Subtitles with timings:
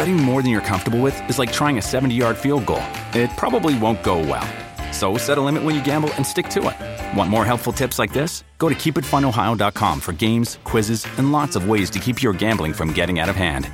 [0.00, 2.82] Betting more than you're comfortable with is like trying a 70 yard field goal.
[3.12, 4.48] It probably won't go well.
[4.94, 7.18] So set a limit when you gamble and stick to it.
[7.18, 8.42] Want more helpful tips like this?
[8.56, 12.94] Go to keepitfunohio.com for games, quizzes, and lots of ways to keep your gambling from
[12.94, 13.70] getting out of hand.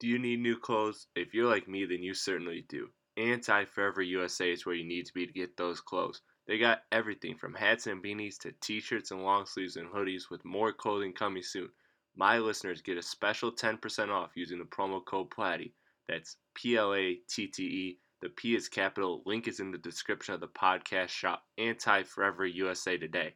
[0.00, 1.06] Do you need new clothes?
[1.14, 2.88] If you're like me, then you certainly do.
[3.18, 6.22] Anti Forever USA is where you need to be to get those clothes.
[6.46, 10.30] They got everything from hats and beanies to t shirts and long sleeves and hoodies,
[10.30, 11.68] with more clothing coming soon.
[12.16, 15.72] My listeners get a special 10% off using the promo code PLATTE.
[16.08, 17.98] That's P L A T T E.
[18.20, 19.22] The P is capital.
[19.24, 21.08] Link is in the description of the podcast.
[21.08, 23.34] Shop Anti Forever USA today.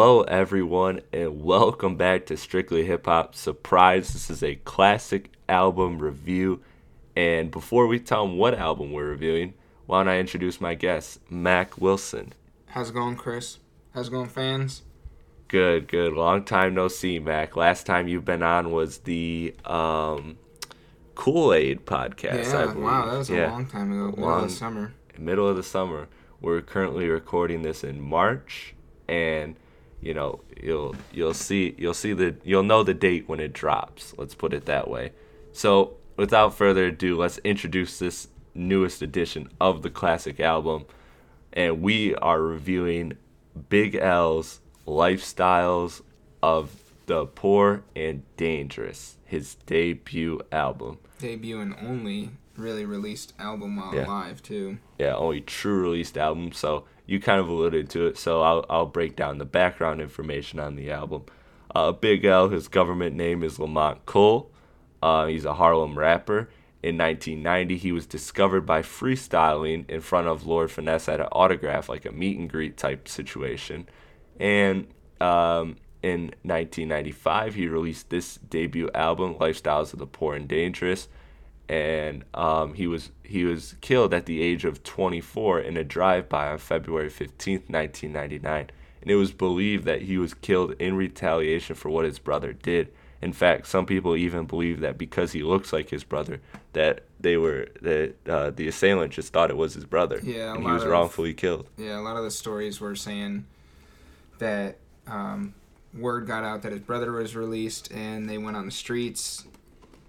[0.00, 3.34] Hello everyone, and welcome back to Strictly Hip Hop.
[3.34, 6.62] Surprise, this is a classic album review.
[7.16, 9.54] And before we tell them what album we're reviewing,
[9.86, 12.32] why don't I introduce my guest, Mac Wilson?
[12.66, 13.58] How's it going, Chris?
[13.92, 14.82] How's it going, fans?
[15.48, 16.12] Good, good.
[16.12, 17.56] Long time no see, Mac.
[17.56, 20.38] Last time you've been on was the um,
[21.16, 22.54] Kool Aid podcast.
[22.54, 22.84] I Yeah, believe.
[22.84, 24.10] wow, that was a long time ago.
[24.12, 24.92] Middle Long- of the summer.
[25.18, 26.06] middle of the summer.
[26.40, 28.76] We're currently recording this in March,
[29.08, 29.56] and
[30.00, 34.14] you know you'll you'll see you'll see the you'll know the date when it drops.
[34.16, 35.12] Let's put it that way.
[35.52, 40.84] So without further ado, let's introduce this newest edition of the classic album,
[41.52, 43.14] and we are reviewing
[43.68, 46.02] Big L's lifestyles
[46.42, 46.77] of
[47.08, 50.98] the poor and dangerous, his debut album.
[51.18, 54.06] Debut and only really released album while Yeah.
[54.06, 54.78] alive, too.
[54.98, 56.52] yeah, only true released album.
[56.52, 58.16] So you kind of alluded to it.
[58.18, 61.22] So I'll I'll break down the background information on the album.
[61.74, 64.50] Uh, Big L, his government name is Lamont Cole.
[65.02, 66.48] Uh, he's a Harlem rapper.
[66.82, 71.88] In 1990, he was discovered by freestyling in front of Lord Finesse at an autograph,
[71.88, 73.88] like a meet and greet type situation.
[74.38, 74.86] And
[75.20, 81.08] um, in 1995, he released this debut album, Lifestyles of the Poor and Dangerous
[81.68, 86.48] and um, he was he was killed at the age of 24 in a drive-by
[86.50, 88.70] on February 15, 1999.
[89.02, 92.92] And it was believed that he was killed in retaliation for what his brother did.
[93.20, 96.40] In fact, some people even believe that because he looks like his brother,
[96.72, 100.64] that they were that uh, the assailant just thought it was his brother, Yeah, and
[100.64, 101.68] he was of- wrongfully killed.
[101.76, 103.44] Yeah, a lot of the stories were saying
[104.38, 105.52] that um,
[105.94, 109.44] word got out that his brother was released, and they went on the streets,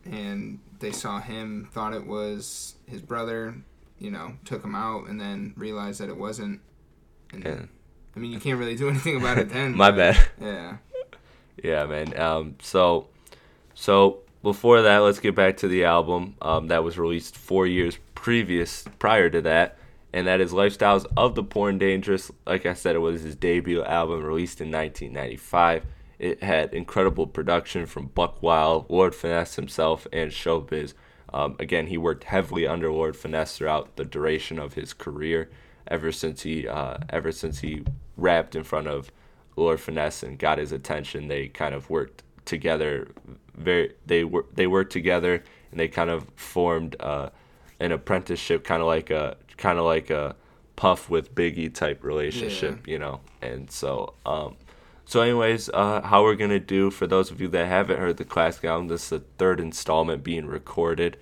[0.06, 3.56] and they saw him, thought it was his brother,
[3.98, 6.62] you know, took him out, and then realized that it wasn't.
[7.32, 7.62] And Yeah.
[8.16, 9.76] I mean, you can't really do anything about it then.
[9.76, 10.18] My bad.
[10.42, 10.78] Yeah.
[11.64, 12.18] Yeah, man.
[12.20, 13.08] Um, so,
[13.74, 17.98] so before that, let's get back to the album um, that was released four years
[18.16, 19.78] previous, prior to that,
[20.14, 23.36] and that is "Lifestyles of the Poor and Dangerous." Like I said, it was his
[23.36, 25.86] debut album, released in 1995.
[26.18, 30.94] It had incredible production from Buck Wild, Lord Finesse himself, and Showbiz.
[31.32, 35.50] Um, again, he worked heavily under Lord Finesse throughout the duration of his career.
[35.88, 37.84] Ever since he, uh, ever since he
[38.18, 39.12] rapped in front of
[39.56, 43.08] Lord Finesse and got his attention, they kind of worked together.
[43.56, 47.30] Very, they were they worked together and they kind of formed uh,
[47.80, 50.36] an apprenticeship, kind of like a kind of like a
[50.76, 53.20] Puff with Biggie type relationship, you know.
[53.42, 54.56] And so, um,
[55.04, 58.24] so anyways, uh, how we're gonna do for those of you that haven't heard the
[58.24, 61.18] classic album, this is the third installment being recorded.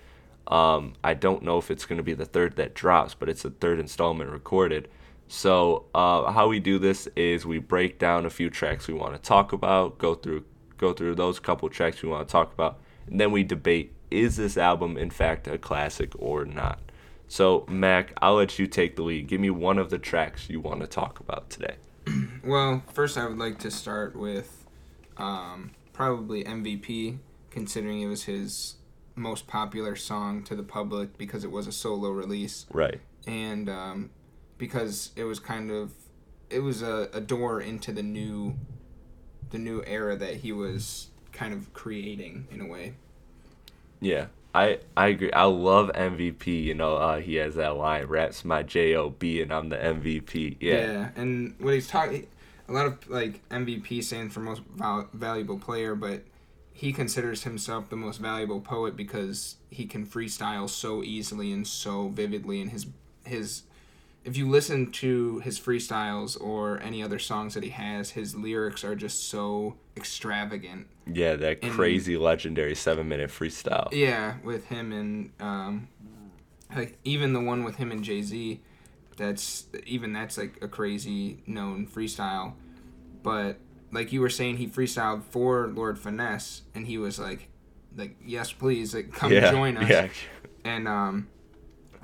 [0.46, 3.50] Um, I don't know if it's gonna be the third that drops, but it's the
[3.50, 4.88] third installment recorded.
[5.26, 9.14] So uh, how we do this is we break down a few tracks we want
[9.14, 10.44] to talk about, go through
[10.78, 14.36] go through those couple tracks we want to talk about, and then we debate is
[14.36, 16.78] this album in fact a classic or not?
[17.28, 19.26] So, Mac, I'll let you take the lead.
[19.28, 21.76] Give me one of the tracks you want to talk about today.
[22.44, 24.64] Well, first I would like to start with
[25.18, 27.18] um, probably MVP,
[27.50, 28.76] considering it was his
[29.14, 33.00] most popular song to the public because it was a solo release, Right.
[33.26, 34.10] and um,
[34.56, 35.92] because it was kind of
[36.48, 38.54] it was a, a door into the new
[39.50, 42.94] the new era that he was kind of creating in a way.
[44.00, 44.26] Yeah.
[44.54, 45.32] I, I agree.
[45.32, 46.64] I love MVP.
[46.64, 50.56] You know, uh, he has that line, raps my job, and I'm the MVP.
[50.60, 52.26] Yeah, Yeah, and what he's talking,
[52.68, 56.22] a lot of like MVP stands for most val- valuable player, but
[56.72, 62.08] he considers himself the most valuable poet because he can freestyle so easily and so
[62.08, 62.86] vividly, and his
[63.24, 63.62] his
[64.24, 68.84] if you listen to his freestyles or any other songs that he has, his lyrics
[68.84, 70.86] are just so extravagant.
[71.12, 73.88] yeah, that And- crazy legendary seven minute freestyle.
[73.92, 75.88] Yeah, with him and um,
[76.74, 78.60] like even the one with him and Jay Z,
[79.16, 82.54] that's even that's like a crazy known freestyle,
[83.22, 83.58] but
[83.90, 87.48] like you were saying, he freestyled for Lord Finesse, and he was like,
[87.96, 89.88] like yes, please, like come yeah, join us.
[89.88, 90.08] Yeah,
[90.64, 91.28] And um,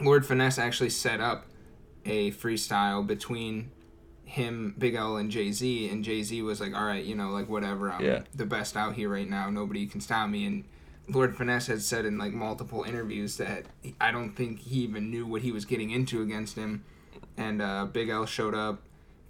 [0.00, 1.46] Lord Finesse actually set up
[2.04, 3.70] a freestyle between
[4.24, 5.88] him, Big L, and Jay Z.
[5.90, 7.90] And Jay Z was like, all right, you know, like whatever.
[7.90, 8.22] I'm Yeah.
[8.34, 9.50] the best out here right now.
[9.50, 10.46] Nobody can stop me.
[10.46, 10.64] And
[11.08, 13.66] Lord Finesse had said in like multiple interviews that
[14.00, 16.84] I don't think he even knew what he was getting into against him.
[17.36, 18.82] And uh, Big L showed up,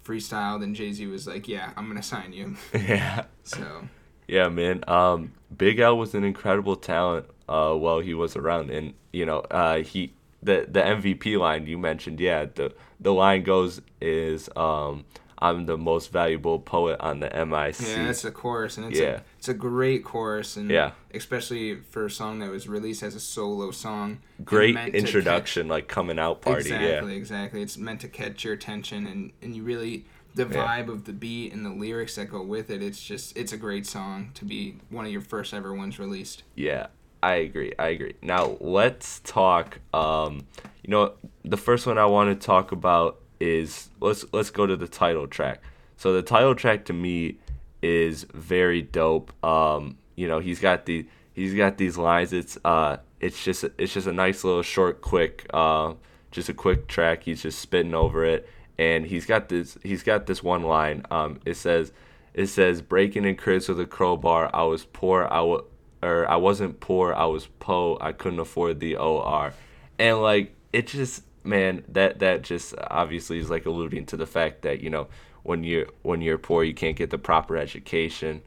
[0.03, 2.55] freestyled, and Jay Z was like, yeah, I'm going to sign you.
[2.73, 3.25] yeah.
[3.43, 3.87] So,
[4.27, 4.83] Yeah, man.
[4.87, 9.39] Um, Big L was an incredible talent uh, while he was around, and you know,
[9.51, 10.13] uh, he
[10.45, 12.19] the the MVP line you mentioned.
[12.19, 15.05] Yeah, the the line goes is um,
[15.37, 17.75] I'm the most valuable poet on the MIC.
[17.81, 19.05] Yeah, that's a chorus, and it's Yeah.
[19.17, 20.91] a it's a great chorus, and Yeah.
[21.13, 24.19] especially for a song that was released as a solo song.
[24.43, 26.61] Great introduction, like coming out party.
[26.61, 27.61] exactly, Yeah, exactly.
[27.61, 30.05] It's meant to catch your attention, and and you really
[30.35, 30.65] the Yeah.
[30.67, 32.81] vibe of the beat and the lyrics that go with it.
[32.83, 36.43] It's just it's a great song to be one of your first ever ones released.
[36.55, 36.87] yeah.
[37.25, 37.73] I agree.
[37.79, 38.13] I agree.
[38.21, 39.79] Now let's talk.
[39.95, 40.45] Um,
[40.83, 41.13] you know,
[41.43, 45.25] the first one I want to talk about is let's let's go to the title
[45.25, 45.63] track.
[45.97, 47.39] So the title track to me
[47.81, 49.33] is very dope.
[49.43, 52.31] Um, you know, he's got the he's got these lines.
[52.31, 55.95] It's uh, it's just it's just a nice little short, quick, uh,
[56.29, 57.23] just a quick track.
[57.23, 58.47] He's just spitting over it,
[58.77, 61.03] and he's got this he's got this one line.
[61.09, 61.91] Um, it says
[62.35, 64.51] it says breaking in cribs with a crowbar.
[64.53, 65.27] I was poor.
[65.31, 65.63] I was
[66.05, 67.13] or I wasn't poor.
[67.13, 67.97] I was po.
[67.99, 69.53] I couldn't afford the OR,
[69.97, 74.63] and like it just man that that just obviously is like alluding to the fact
[74.63, 75.07] that you know
[75.43, 78.41] when you're when you're poor you can't get the proper education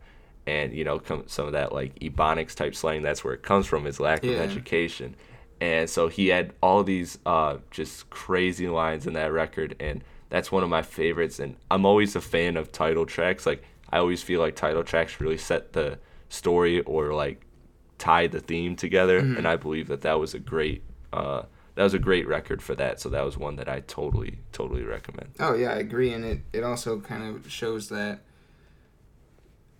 [0.47, 3.67] and you know come, some of that like ebonics type slang that's where it comes
[3.67, 5.15] from is lack of education
[5.61, 10.51] and so he had all these uh just crazy lines in that record and that's
[10.51, 14.23] one of my favorites and i'm always a fan of title tracks like i always
[14.23, 17.41] feel like title tracks really set the story or like
[17.99, 19.37] tie the theme together Mm-hmm.
[19.39, 21.43] and i believe that that was a great uh
[21.75, 24.83] that was a great record for that so that was one that i totally totally
[24.83, 28.21] recommend Oh yeah, I agree, and it it also kind of shows that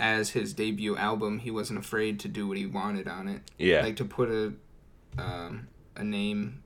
[0.01, 3.41] as his debut album, he wasn't afraid to do what he wanted on it.
[3.59, 4.53] yeah like to put a
[5.21, 5.67] um,
[5.97, 6.63] a name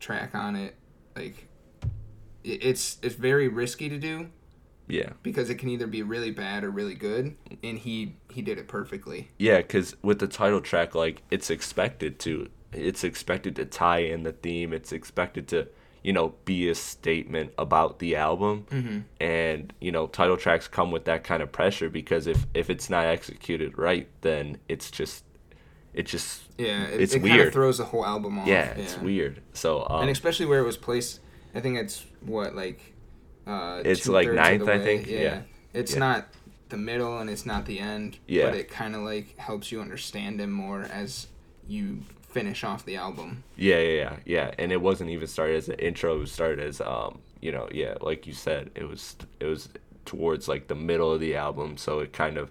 [0.00, 0.74] track on it
[1.14, 1.46] like
[2.42, 4.28] it's it's very risky to do
[4.88, 8.58] yeah because it can either be really bad or really good and he he did
[8.58, 13.64] it perfectly Yeah, because with the title track, like it's expected to, it's expected to
[13.64, 14.72] tie in the theme.
[14.72, 15.68] It's expected to,
[16.02, 18.66] you know, be a statement about the album.
[18.70, 18.98] Mm-hmm.
[19.20, 22.88] And you know, title tracks come with that kind of pressure because if if it's
[22.90, 25.24] not executed right, then it's just,
[25.94, 27.46] it just, yeah it, It's it kind weird.
[27.48, 29.42] of throws the whole album off yeah, it's weird.
[29.52, 31.20] So um, and especially where it was placed
[31.54, 32.80] i think it's what like
[33.46, 35.40] uh It's like ninth, I think, yeah, yeah.
[35.74, 35.98] it's Yeah.
[35.98, 36.28] not
[36.72, 38.46] the middle and it's not the end Yeah.
[38.46, 41.28] but it kind of like helps you understand him more as
[41.68, 44.50] you finish off the album Yeah, yeah, yeah, yeah.
[44.58, 46.16] And it wasn't even started as an intro.
[46.16, 49.68] It was started as, um, you know, yeah, like you said, it was it was
[50.04, 52.50] towards like the middle of the album, so it kind of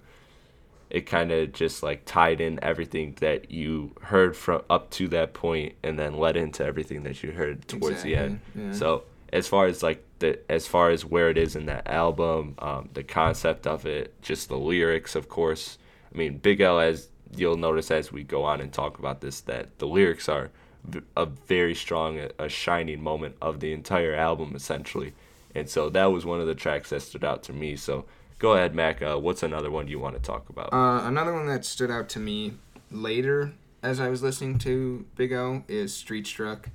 [0.88, 5.32] it kind of just like tied in everything that you heard from up to that
[5.34, 8.40] point, and then led into everything that you heard towards the end.
[8.54, 8.72] Yeah.
[8.72, 12.54] So as far as like the as far as where it is in that album,
[12.58, 15.76] um, the concept of it, just the lyrics, of course.
[16.12, 19.40] I mean, Big L, as you'll notice as we go on and talk about this,
[19.42, 20.50] that the lyrics are
[21.16, 25.14] a very strong, a, shining moment of the entire album, essentially.
[25.54, 27.76] And so that was one of the tracks that stood out to me.
[27.76, 28.04] So
[28.38, 29.00] go ahead, Mac.
[29.00, 30.72] Uh, what's another one you want to talk about?
[30.72, 32.54] Uh, another one that stood out to me
[32.90, 33.52] later
[33.82, 36.68] as I was listening to Big L is Street Struck.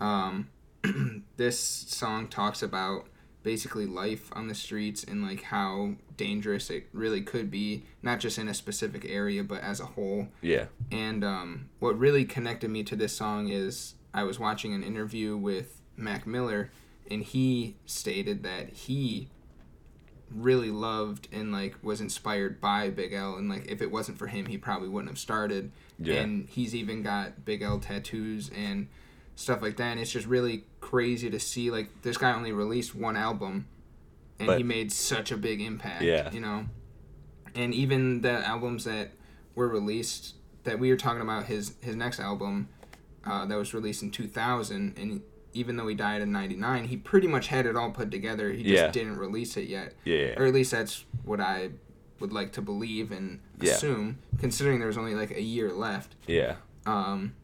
[0.00, 0.48] Um,
[1.36, 3.06] this song talks about
[3.42, 8.38] basically life on the streets and like how dangerous it really could be, not just
[8.38, 10.28] in a specific area but as a whole.
[10.40, 10.66] Yeah.
[10.90, 15.36] And um, what really connected me to this song is I was watching an interview
[15.36, 16.70] with Mac Miller,
[17.10, 19.28] and he stated that he
[20.30, 24.26] really loved and like was inspired by Big L, and like if it wasn't for
[24.26, 25.72] him, he probably wouldn't have started.
[25.98, 26.16] Yeah.
[26.16, 28.88] And he's even got Big L tattoos and
[29.34, 29.92] stuff like that.
[29.92, 33.66] And it's just really crazy to see like this guy only released one album,
[34.38, 36.02] and But- he made such a big impact.
[36.02, 36.30] Yeah.
[36.32, 36.66] You know,
[37.54, 39.12] and even the albums that
[39.54, 40.34] were released
[40.64, 42.68] that we were talking about his his next album
[43.24, 45.22] uh, that was released in 2000 and
[45.54, 48.62] even though he died in 99 he pretty much had it all put together he
[48.62, 48.90] just Yeah.
[48.90, 50.34] didn't release it yet Yeah.
[50.38, 51.70] or at least that's what i
[52.20, 53.72] would like to believe and Yeah.
[53.72, 56.56] assume considering there was only like a year left Yeah.
[56.86, 57.34] um,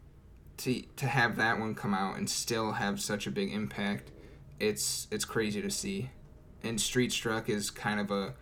[0.59, 4.11] to to have that one come out and still have such a big impact,
[4.61, 6.11] it's it's crazy to see.
[6.62, 8.35] And Street Struck is kind of a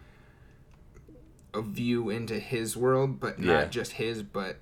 [1.54, 3.64] a view into his world, but not Yeah.
[3.66, 4.58] just his, but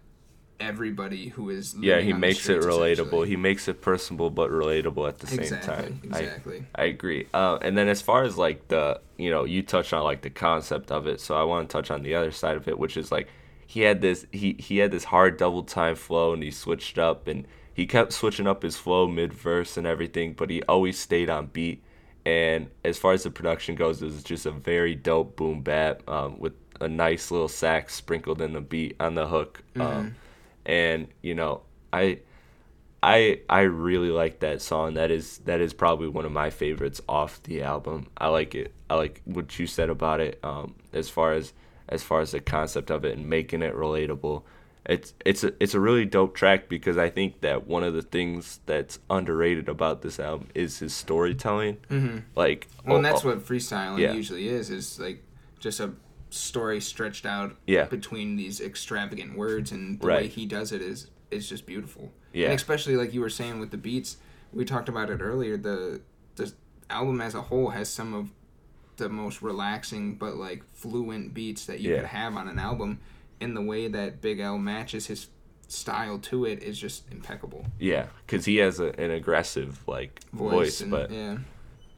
[0.61, 3.27] everybody who is Yeah, he makes it relatable.
[3.27, 6.01] He makes it personable but relatable at the same time.
[6.05, 6.67] exactly.
[6.77, 7.27] I, I agree.
[7.35, 10.31] Uh, and then as far as like the, you know, you touched on like the
[10.31, 12.97] concept of it, so I want to touch on the other side of it, which
[12.97, 13.29] is like
[13.67, 17.27] he had this he he had this hard double time flow and he switched up
[17.27, 21.29] and he kept switching up his flow mid verse and everything, but he always stayed
[21.29, 21.83] on beat.
[22.25, 26.09] And as far as the production goes, it was just a very dope boom bap
[26.09, 29.63] um, with a nice little sax sprinkled in the beat on the hook.
[29.79, 30.15] Um,
[30.65, 32.21] and you know, I
[33.03, 34.95] I I really like that song.
[34.95, 38.09] That is that is probably one of my favorites off the album.
[38.17, 38.73] I like it.
[38.89, 40.39] I like what you said about it.
[40.43, 41.53] Um, as far as
[41.89, 44.43] as far as the concept of it and making it relatable.
[44.87, 48.03] It's it's a it's a really dope track because I think that one of the
[48.03, 51.79] things that's underrated about this album is his storytelling.
[51.89, 52.19] Mm-hmm.
[52.37, 54.13] Like, Well, and oh, that's oh, what freestyling yeah.
[54.13, 54.69] usually is.
[54.69, 55.25] Is like
[55.59, 55.95] just a
[56.29, 57.85] story stretched out Yeah.
[57.85, 62.13] between these extravagant words, and the way he does it is is just beautiful.
[62.35, 62.47] Yeah.
[62.47, 64.19] and especially like you were saying with the beats,
[64.53, 65.57] we talked about it earlier.
[65.57, 66.03] The
[66.37, 66.53] the
[66.91, 68.29] album as a whole has some of
[68.97, 71.97] the most relaxing but like fluent beats that you Yeah.
[71.99, 73.01] could have on an album,
[73.41, 75.29] and the way that Big L matches his
[75.69, 77.67] style to it is just impeccable.
[77.79, 81.39] yeah, because he has a, an aggressive like voice, and- but yeah,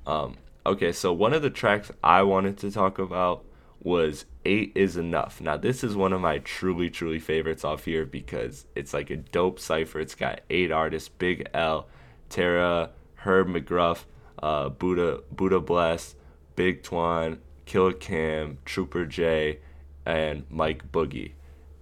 [0.07, 3.45] Um, okay, so one of the tracks I wanted to talk about
[3.83, 5.41] was Eight is Enough.
[5.41, 9.17] Now, this is one of my truly, truly favorites off here because it's like a
[9.17, 9.99] dope cipher.
[10.00, 11.88] It's got eight artists Big L,
[12.29, 14.05] Terra, Herb McGruff,
[14.41, 16.15] uh, Buddha, Buddha Bless,
[16.57, 19.59] Big Twan, Killa Cam, Trooper J,
[20.05, 21.33] and Mike Boogie.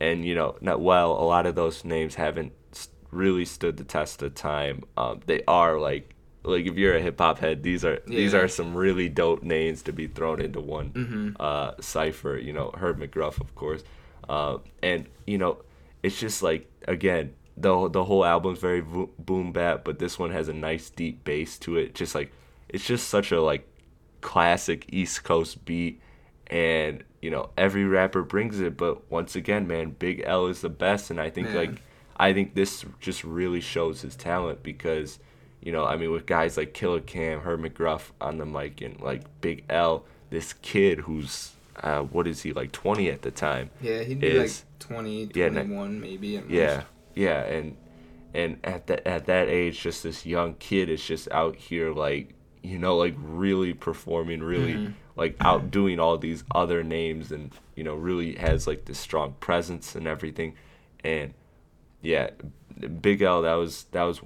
[0.00, 2.52] And, you know, not well, a lot of those names haven't
[3.10, 4.82] really stood the test of time.
[4.96, 8.48] Um, they are like like if you're a hip hop head, these are these are
[8.48, 12.36] some really dope names to be thrown into one uh, cipher.
[12.36, 13.82] You know, Herb McGruff, of course,
[14.28, 15.58] uh, and you know,
[16.02, 20.32] it's just like again, the the whole album's very vo- boom bap, but this one
[20.32, 21.94] has a nice deep bass to it.
[21.94, 22.30] Just like
[22.68, 23.66] it's just such a like
[24.24, 26.00] classic East Coast beat,
[26.48, 28.76] and you know every rapper brings it.
[28.76, 31.56] But once again, man, Big L is the best, and I think Man.
[31.56, 31.82] like
[32.16, 35.18] I think this just really shows his talent because,
[35.60, 38.98] you know, I mean, with guys like Killa Cam, Herb McGruff on the mic, and
[39.00, 41.52] like Big L, this kid who's,
[41.82, 43.70] uh, what is he, like 20 at the time?
[43.82, 46.36] yeah, he'd be is- like 20, Yeah, na- maybe.
[46.38, 46.86] At Yeah, most.
[47.14, 47.76] yeah, and
[48.32, 52.34] and at that at that age, just this young kid is just out here like
[52.64, 57.94] you know like really performing, really like outdoing all these other names, and you know
[57.94, 60.54] really has like this strong presence and everything,
[61.04, 61.34] and
[62.00, 62.30] yeah,
[63.00, 64.20] Big L that was that was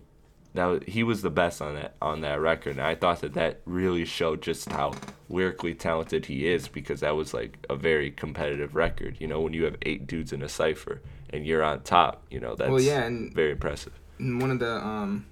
[0.54, 3.34] that was, he was the best on that on that record, and I thought that
[3.34, 4.92] that really showed just how
[5.28, 9.16] lyrically talented he is because that was like a very competitive record.
[9.20, 12.40] You know, when you have eight dudes in a cipher and you're on top, you
[12.40, 13.92] know that's yeah, and- very impressive.
[14.18, 15.26] one of the um,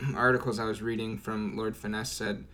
[0.16, 2.44] articles I was reading from Lord Finesse said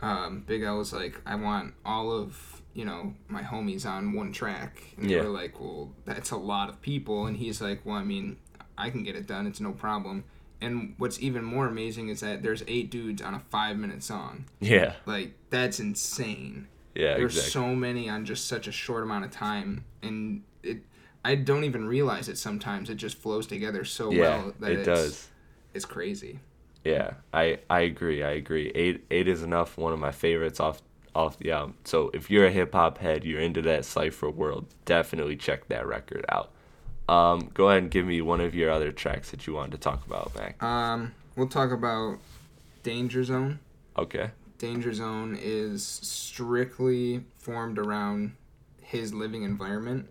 [0.00, 4.32] um, Big L was like, I want all of you know my homies on one
[4.32, 5.18] track, and Yeah.
[5.18, 8.36] they were like, well, that's a lot of people, and he's like, well, I mean,
[8.76, 10.24] I can get it done, it's no problem.
[10.60, 14.44] And what's even more amazing is that there's eight dudes on a five minute song.
[14.60, 16.66] Yeah, Like that's insane.
[16.94, 17.50] yeah, There's exactly.
[17.52, 20.78] so many on just such a short amount of time, and it.
[21.24, 22.88] I don't even realize it sometimes.
[22.90, 25.28] It just flows together so yeah, well that it it's, does.
[25.74, 26.38] it's crazy.
[26.88, 28.22] Yeah, I I agree.
[28.22, 28.70] I agree.
[28.74, 29.76] Eight eight is enough.
[29.76, 30.80] One of my favorites off
[31.14, 31.74] off the album.
[31.84, 35.86] So if you're a hip hop head, you're into that cipher world, definitely check that
[35.86, 36.50] record out.
[37.08, 39.78] um, go ahead and give me one of your other tracks that you wanted to
[39.78, 40.62] talk about, Mac.
[40.62, 42.18] Um, we'll talk about
[42.82, 43.58] Danger Zone.
[43.98, 44.30] Okay.
[44.58, 48.34] Danger Zone is strictly formed around
[48.82, 50.08] his living environment.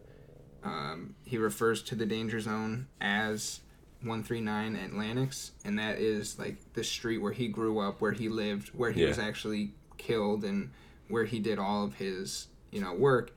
[0.64, 3.62] Um, he refers to the Danger Zone as
[4.02, 8.30] 139 and Lenox, and that is like the street where he grew up, where he
[8.30, 9.08] lived, where he Yeah.
[9.10, 10.70] was actually killed, and
[11.08, 13.32] where he did all of his you know work.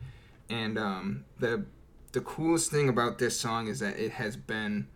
[0.49, 1.65] And um, the
[2.13, 4.89] the coolest thing about this song is that it has been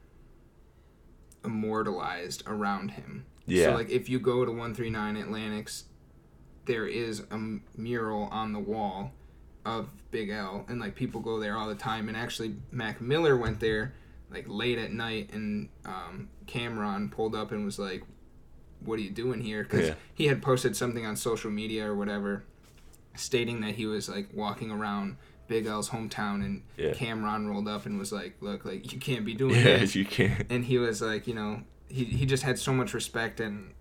[1.45, 3.25] immortalized around him.
[3.47, 3.67] Yeah.
[3.67, 5.85] So like if you go to 139 and Lenox,
[6.67, 9.13] there is a m- mural on the wall
[9.65, 12.09] of Big L, and like people go there all the time.
[12.09, 13.95] And actually, Mac Miller went there
[14.35, 18.03] like late at night, and um, Cam'ron pulled up and was like,
[18.81, 19.95] "What are you doing here?" Because Yeah.
[20.15, 22.45] he had posted something on social media or whatever,
[23.15, 26.93] stating that he was like walking around Big L's hometown, and Yeah.
[26.93, 30.05] Cam'ron rolled up and was like, "Look, like you can't be doing Yeah, this." you
[30.05, 30.47] can't.
[30.51, 33.73] and he was like, you know, he he just had so much respect and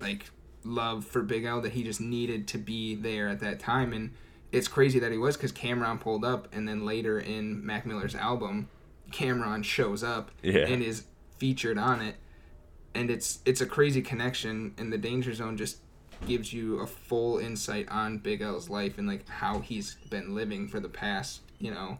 [0.00, 0.30] like
[0.64, 3.92] love for Big L that he just needed to be there at that time.
[3.94, 4.12] And
[4.52, 8.14] it's crazy that he was because Cam'ron pulled up, and then later in Mac Miller's
[8.14, 8.68] album,
[9.10, 10.66] Cam'ron shows up Yeah.
[10.66, 11.04] and is
[11.38, 12.16] featured on it,
[12.94, 14.74] and it's it's a crazy connection.
[14.78, 15.78] And the Danger Zone just
[16.26, 20.68] gives you a full insight on Big L's life and like how he's been living
[20.68, 21.98] for the past, you know,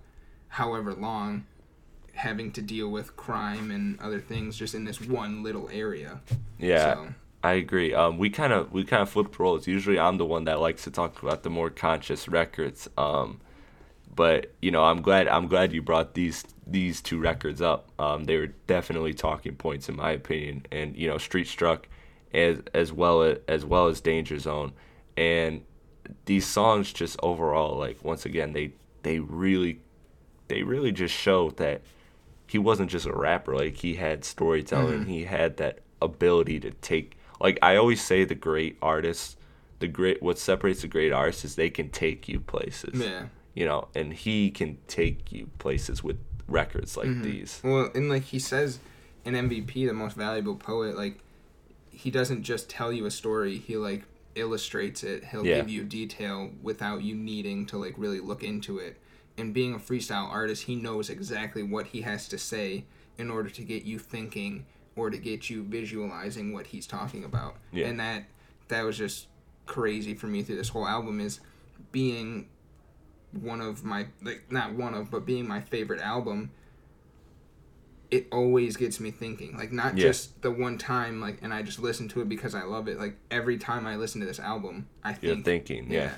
[0.49, 1.47] however long
[2.13, 6.21] having to deal with crime and other things just in this one little area.
[6.59, 7.95] Yeah, So- I agree.
[7.95, 9.67] Um, we kind of we kind of flipped roles.
[9.67, 12.91] Usually, I'm the one that likes to talk about the more conscious records.
[12.99, 13.41] Um,
[14.21, 17.89] but you know, I'm glad I'm glad you brought these these two records up.
[17.99, 20.67] Um, they were definitely talking points in my opinion.
[20.71, 21.89] And you know, Street Struck,
[22.35, 24.73] as as well as as well as Danger Zone,
[25.17, 25.63] and
[26.27, 28.75] these songs just overall like once again they
[29.05, 29.81] they really
[30.49, 31.81] they really just showed that
[32.47, 37.17] he wasn't just a rapper like he had storytelling he had that ability to take
[37.41, 39.37] like i always say the great artists
[39.79, 43.27] the great what separates the great artists is they can take you places Yeah.
[43.61, 46.17] You know and he can take you places with
[46.49, 47.23] records like mm-hmm.
[47.23, 48.79] these Well, and like he says
[49.25, 51.19] in MVP, the most valuable poet, like
[51.91, 55.25] he doesn't just tell you a story, he like illustrates it.
[55.25, 55.57] He'll Yeah.
[55.57, 58.97] give you detail without you needing to like really look into it.
[59.37, 62.85] And being a freestyle artist, he knows exactly what he has to say
[63.19, 64.65] in order to get you thinking
[64.97, 67.57] or to get you visualizing what he's talking about.
[67.73, 67.89] Yeah.
[67.89, 68.25] And that
[68.69, 69.27] that was just
[69.67, 71.41] crazy for me through this whole album is
[71.93, 72.49] being
[73.33, 76.51] one of my like not one of but being my favorite album
[78.11, 79.57] it always gets me thinking.
[79.57, 80.07] Like not Yeah.
[80.09, 82.99] just the one time like and i just listen to it because i love it.
[82.99, 86.11] Like every time i listen to this album i think you're thinking yeah.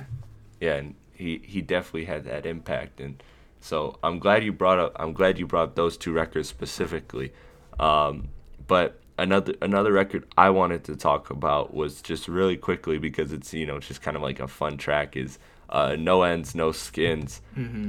[0.61, 0.77] Yeah.
[0.77, 3.23] And he he definitely had that impact and
[3.61, 7.33] so i'm glad you brought up i'm glad you brought up those two records specifically.
[7.79, 8.29] Um,
[8.67, 13.53] but another another record i wanted to talk about was just really quickly because it's
[13.53, 15.39] you know just kind of like a fun track is
[15.73, 17.41] uh, no ends no skins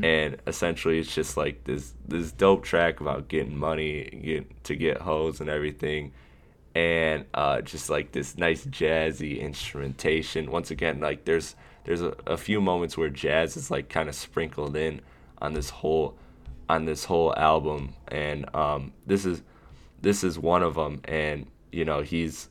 [0.03, 4.97] and essentially it's just like this this dope track about getting money get to get
[4.97, 6.11] hoes and everything
[6.75, 10.49] and uh, just like this nice jazzy instrumentation.
[10.49, 14.15] Once again, like there's there's a, a few moments where jazz is like kind of
[14.15, 15.01] sprinkled in
[15.39, 16.17] on this whole
[16.69, 19.43] on this whole album, and um, this is
[20.01, 21.01] this is one of them.
[21.05, 22.49] And you know he's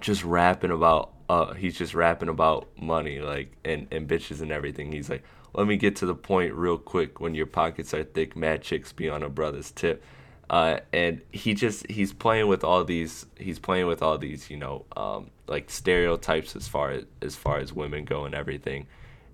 [0.00, 4.90] just rapping about uh he's just rapping about money like and and bitches and everything.
[4.90, 5.22] He's like,
[5.54, 7.20] let me get to the point real quick.
[7.20, 10.02] When your pockets are thick, mad chicks be on a brother's tip.
[10.48, 14.56] Uh, and he just he's playing with all these he's playing with all these you
[14.56, 18.88] know um, like stereotypes as far as as far as women go and everything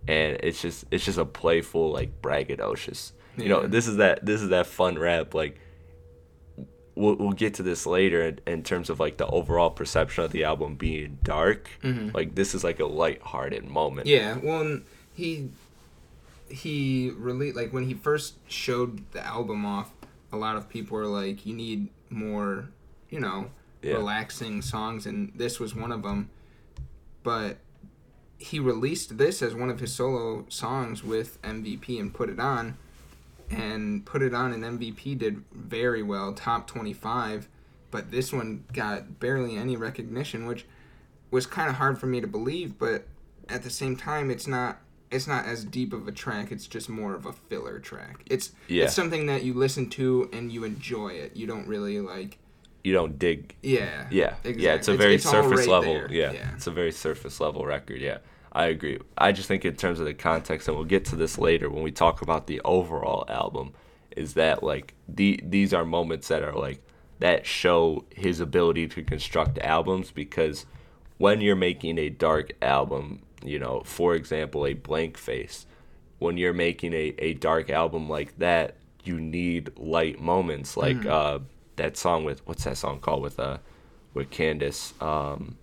[0.06, 4.42] and it's just it's just a playful like braggadocious you know this is that this
[4.42, 5.58] is that fun rap like
[6.96, 10.32] we'll, we'll get to this later in, in terms of like the overall perception of
[10.32, 11.70] the album being dark.
[11.84, 12.10] Mm-hmm.
[12.14, 14.06] Like this is like a light-hearted moment.
[14.08, 14.80] Yeah well
[15.14, 15.50] he
[16.48, 19.90] he really like when he first showed the album off
[20.32, 22.68] a lot of people were like you need more
[23.10, 23.50] you know
[23.82, 23.94] Yeah.
[23.94, 26.30] relaxing songs and this was one of them
[27.22, 27.58] but
[28.38, 32.76] he released this as one of his solo songs with MVP and put it on
[33.50, 37.48] and put it on and MVP did very well top 25
[37.90, 40.66] but this one got barely any recognition which
[41.30, 43.06] was kind of hard for me to believe but
[43.48, 44.78] at the same time it's not
[45.10, 48.22] it's not as deep of a track it's just more of a filler track.
[48.26, 48.84] It's Yeah.
[48.84, 51.36] it's something that you listen to and you enjoy it.
[51.36, 52.38] You don't really like
[52.82, 53.56] you don't dig.
[53.62, 54.06] Yeah.
[54.10, 54.96] Yeah, yeah, it's a exactly.
[54.96, 56.10] very all surface right level.
[56.10, 56.54] Yeah, yeah.
[56.54, 58.00] It's a very surface level record.
[58.00, 58.18] Yeah,
[58.56, 58.98] I agree.
[59.18, 61.82] I just think in terms of the context, and we'll get to this later when
[61.82, 63.74] we talk about the overall album,
[64.16, 66.80] is that like the these are moments that are like
[67.18, 70.64] that show his ability to construct albums because
[71.18, 75.66] when you're making a dark album, you know, for example, a blank face,
[76.18, 81.10] when you're making a, a dark album like that, you need light moments like Mm.
[81.10, 81.38] uh,
[81.76, 83.58] that song with what's that song called with uh
[84.14, 85.56] with Candace um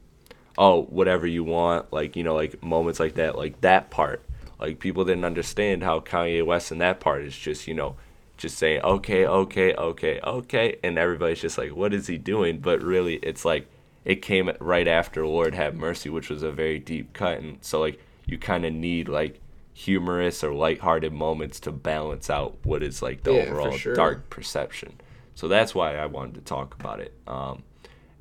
[0.57, 4.23] oh whatever you want like you know like moments like that like that part.
[4.59, 7.95] Like people didn't understand how Kanye West in that part is just you know
[8.37, 12.59] just saying okay okay okay okay and everybody's just like what is he doing?
[12.59, 13.67] But really it's like
[14.05, 17.79] it came right after Lord Have Mercy which was a very deep cut and so
[17.79, 19.39] like you kind of need like
[19.73, 23.95] humorous or lighthearted moments to balance out what is like the Yeah, overall sure.
[23.95, 24.93] dark perception.
[25.35, 27.13] So that's why I wanted to talk about it.
[27.27, 27.63] Um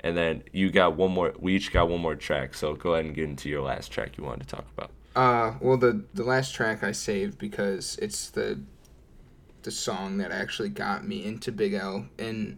[0.03, 1.33] and then you got one more.
[1.39, 2.53] We each got one more track.
[2.53, 4.91] So go ahead and get into your last track you wanted to talk about.
[5.15, 8.59] Uh, well, the the last track I saved because it's the
[9.63, 12.57] the song that actually got me into Big L, and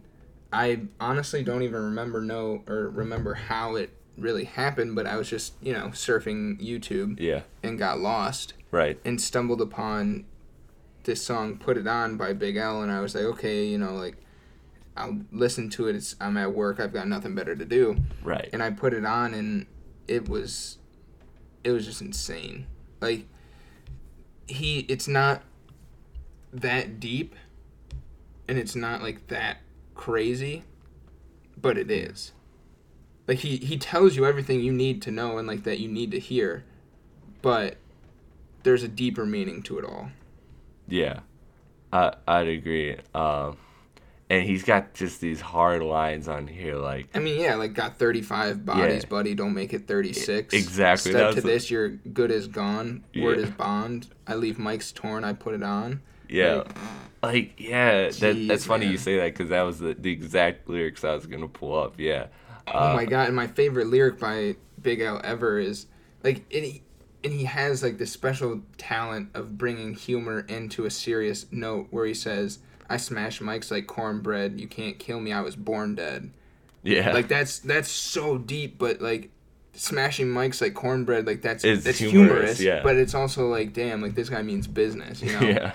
[0.52, 4.96] I honestly don't even remember know or remember how it really happened.
[4.96, 7.42] But I was just you know surfing YouTube Yeah.
[7.62, 8.98] and got lost Right.
[9.04, 10.24] and stumbled upon
[11.04, 13.94] this song "Put It On" by Big L, and I was like, okay, you know,
[13.94, 14.16] like
[14.96, 15.96] I'll listen to it.
[15.96, 16.80] It's I'm at work.
[16.80, 18.48] I've got nothing better to do Right.
[18.52, 19.66] and I put it on and
[20.08, 20.78] it was
[21.64, 22.66] it was just insane.
[23.00, 23.26] Like
[24.46, 25.42] he it's not
[26.52, 27.34] that deep
[28.48, 29.58] and it's not like that
[29.94, 30.62] crazy,
[31.60, 32.32] but it is.
[33.26, 36.10] Like he he tells you everything you need to know and like that you need
[36.12, 36.64] to hear,
[37.42, 37.76] but
[38.62, 40.10] there's a deeper meaning to it all.
[40.88, 41.20] Yeah.
[41.92, 42.96] I I'd agree.
[43.14, 43.56] Um,
[44.28, 47.98] and he's got just these hard lines on here, like I mean, yeah, like got
[47.98, 49.08] 35 bodies, Yeah.
[49.08, 49.34] buddy.
[49.34, 50.52] Don't make it 36.
[50.52, 53.04] Exactly, Step to the- this, you're good as gone.
[53.16, 53.44] Word Yeah.
[53.44, 54.08] is bond.
[54.26, 55.22] I leave Mike's torn.
[55.24, 56.00] I put it on.
[56.28, 56.68] yeah, Like,
[57.22, 58.08] like yeah.
[58.10, 61.26] That that's funny you say that because that was the, the exact lyrics I was
[61.26, 61.94] gonna pull up.
[61.98, 62.26] Yeah.
[62.66, 63.28] oh Uh, my god!
[63.28, 65.86] And my favorite lyric by Big L ever is
[66.24, 66.82] like, and he,
[67.22, 72.06] and he has like this special talent of bringing humor into a serious note where
[72.06, 74.60] he says, "I smash mics like cornbread.
[74.60, 75.32] You can't kill me.
[75.32, 76.30] I was born dead."
[76.82, 77.12] Yeah.
[77.12, 79.30] Like that's that's so deep, but like
[79.72, 82.60] smashing mics like cornbread, like that's It's that's humorous, humorous.
[82.60, 82.82] yeah.
[82.82, 85.46] But it's also like, damn, like this guy means business, you know?
[85.46, 85.72] yeah.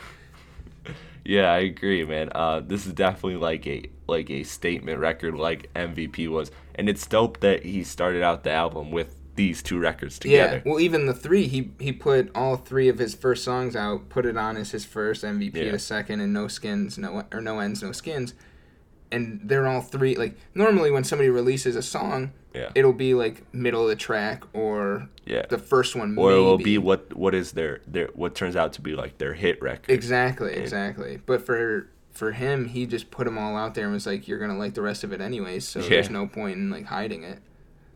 [1.24, 2.30] Yeah, I agree, man.
[2.34, 7.06] Uh, this is definitely like a like a statement record, like MVP was, and it's
[7.06, 10.62] dope that he started out the album with these two records together.
[10.66, 10.70] Yeah.
[10.72, 14.10] Well, even the three, he he put all three of his first songs out.
[14.10, 15.72] Put it on as his first MVP, Yeah.
[15.72, 18.34] the second, and no skins, no or no ends, no skins.
[19.12, 22.70] And they're all three like normally when somebody releases a song, Yeah.
[22.76, 25.46] it'll be like middle of the track or Yeah.
[25.50, 26.18] the first one.
[26.18, 29.18] or it will be what what is their their what turns out to be like
[29.18, 29.92] their hit record.
[29.92, 31.20] Exactly, exactly.
[31.26, 34.40] But for for him, he just put them all out there and was like, "You're
[34.40, 35.90] gonna like the rest of it anyways, so Yeah.
[35.90, 37.40] there's no point in like hiding it."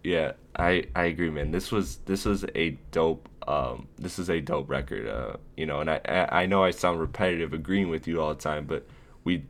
[0.06, 1.50] Yeah, I I agree, man.
[1.52, 5.08] This was this was a dope um this is a dope record.
[5.08, 6.00] Uh, you know, and I
[6.32, 8.86] I know I sound repetitive agreeing with you all the time, but
[9.24, 9.46] we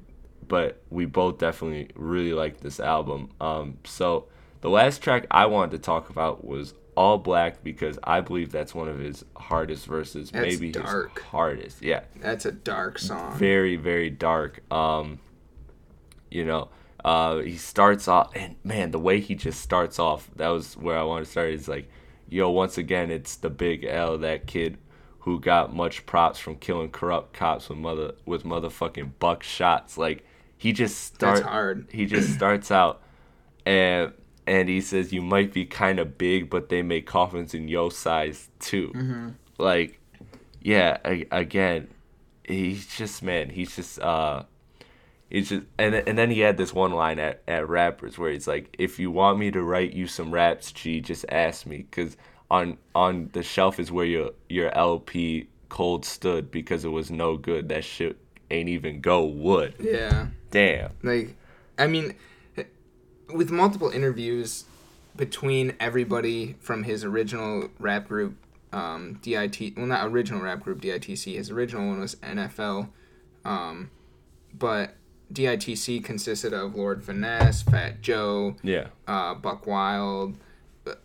[0.47, 3.31] but we both definitely really like this album.
[3.41, 4.27] Um, so
[4.61, 8.73] the last track I wanted to talk about was All Black because I believe that's
[8.73, 11.15] one of his hardest verses, That's maybe dark.
[11.17, 11.81] his hardest.
[11.81, 13.37] Yeah That's a dark song.
[13.37, 15.19] very very dark um
[16.31, 16.69] you know
[17.05, 20.97] uh he starts off and man the way he just starts off that was where
[20.97, 21.87] i want to start is like
[22.27, 24.77] yo once again it's the big l that kid
[25.19, 30.25] who got much props from killing corrupt cops with mother with motherfucking buck shots like
[30.57, 31.87] he just start That's hard.
[31.91, 33.01] he just starts out
[33.67, 34.11] and
[34.47, 37.91] and he says you might be kind of big but they make coffins in your
[37.91, 39.29] size too Mm-hmm.
[39.59, 39.99] like
[40.61, 41.87] yeah a- again
[42.47, 44.43] he's just man he's just uh
[45.29, 48.47] he's just and and then he had this one line at, at rappers where he's
[48.47, 52.15] like if you want me to write you some raps g just ask me because
[52.51, 57.37] on on the shelf is where your your lp cold stood because it was no
[57.37, 58.17] good that shit
[58.51, 60.27] ain't even go wood Yeah.
[60.51, 61.35] damn Like,
[61.77, 62.13] I mean,
[63.33, 64.65] with multiple interviews
[65.15, 68.35] between everybody from his original rap group,
[68.71, 71.35] um, DIT, well, not original rap group, DITC.
[71.35, 72.89] His original one was NFL,
[73.43, 73.89] um,
[74.53, 74.95] but
[75.33, 80.35] DITC consisted of Lord Finesse, Fat Joe, yeah uh, Buck Wild.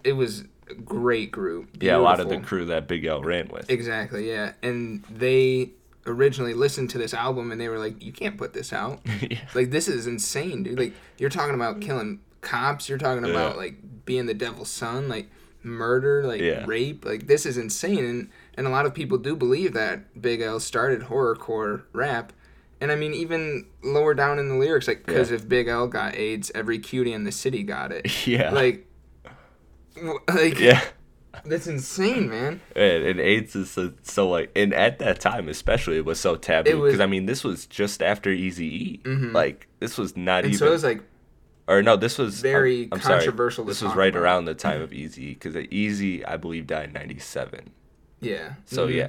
[0.05, 1.83] It was a great group.
[1.83, 4.53] yeah a lot of the crew that big l ran with Exactly, yeah.
[4.63, 5.71] And they
[6.07, 9.01] originally listened to this album and they were like, "You can't put this out.
[9.55, 10.79] Like this is insane, dude.
[10.79, 12.89] Like you're talking about killing cops.
[12.89, 13.57] You're talking about Yeah.
[13.57, 15.29] like being the devil's son, like
[15.63, 16.65] murder, like Yeah.
[16.67, 17.05] rape.
[17.05, 20.61] Like this is insane." And and a lot of people do believe that Big L
[20.61, 22.33] started horrorcore rap,
[22.81, 25.37] And I mean, even lower down in the lyrics, like, because Yeah.
[25.37, 28.07] if Big L got AIDS, every cutie in the city got it.
[28.27, 28.51] Yeah.
[28.51, 28.87] Like,
[30.29, 30.83] like, yeah.
[31.45, 32.61] that's insane, man.
[32.75, 36.37] And, and AIDS is so, so like, and at that time especially, it was so
[36.37, 36.85] taboo Mm-hmm.
[36.85, 39.01] because I mean, this was just after Easy E.
[39.07, 40.59] Like, this was not And even.
[40.59, 41.03] so it was like,
[41.69, 44.23] or no, this was very I'm, I'm sorry, controversial to This was right about.
[44.23, 47.71] around the time of Eazy because Eazy, I believe, died in '97.
[48.21, 48.55] yeah.
[48.65, 48.95] So Mhm.
[48.95, 49.09] yeah,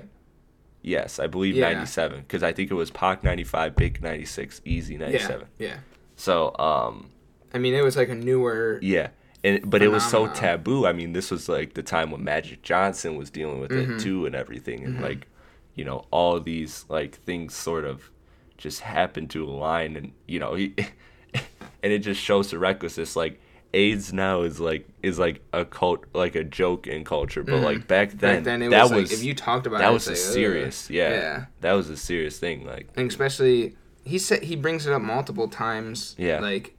[0.82, 1.72] yes, I believe Yeah.
[1.74, 5.48] '97 because I think it was Pac '95, Big '96, Eazy '97.
[5.60, 5.68] Yeah.
[5.68, 5.76] yeah.
[6.16, 7.10] So um,
[7.54, 8.80] I mean, it was like a newer.
[8.82, 9.10] yeah.
[9.44, 10.86] And, but it was so taboo.
[10.86, 13.94] I mean, this was like the time when Magic Johnson was dealing with Mm-hmm.
[13.94, 15.26] it too, and everything, and like,
[15.74, 18.12] you know, all these like things sort of
[18.58, 20.76] just happened to align, and you know, he,
[21.34, 23.16] and it just shows the recklessness.
[23.16, 23.42] Like
[23.74, 27.88] AIDS now is like is like a cult, like a joke in culture, but like
[27.88, 28.44] back then, Mm-hmm.
[28.44, 30.90] Back then, that was, was if you talked about that it, was a like, serious,
[30.90, 31.46] yeah, Yeah.
[31.62, 32.66] that was a serious thing.
[32.66, 36.16] Like, and especially he said he brings it up multiple times.
[36.18, 36.40] Yeah.
[36.40, 36.76] Like,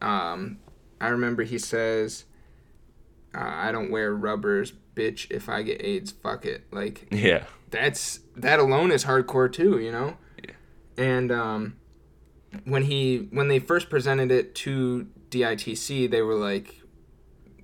[0.00, 0.58] um,
[1.00, 2.24] I remember he says,
[3.34, 5.30] uh, "I don't wear rubbers, bitch.
[5.30, 9.92] If I get AIDS, fuck it." Like yeah, that's that alone is hardcore too, you
[9.92, 10.16] know.
[10.42, 10.54] yeah.
[10.96, 11.76] And um,
[12.64, 16.80] when he when they first presented it to DITC, they were like,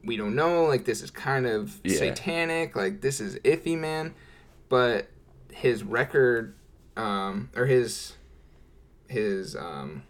[0.04, 0.64] "We don't know.
[0.64, 1.96] Like this is kind of Yeah.
[1.98, 2.74] satanic.
[2.76, 4.14] Like this is iffy, man."
[4.68, 5.08] But
[5.52, 6.54] his record,
[6.96, 8.14] um, or his
[9.08, 10.02] his um,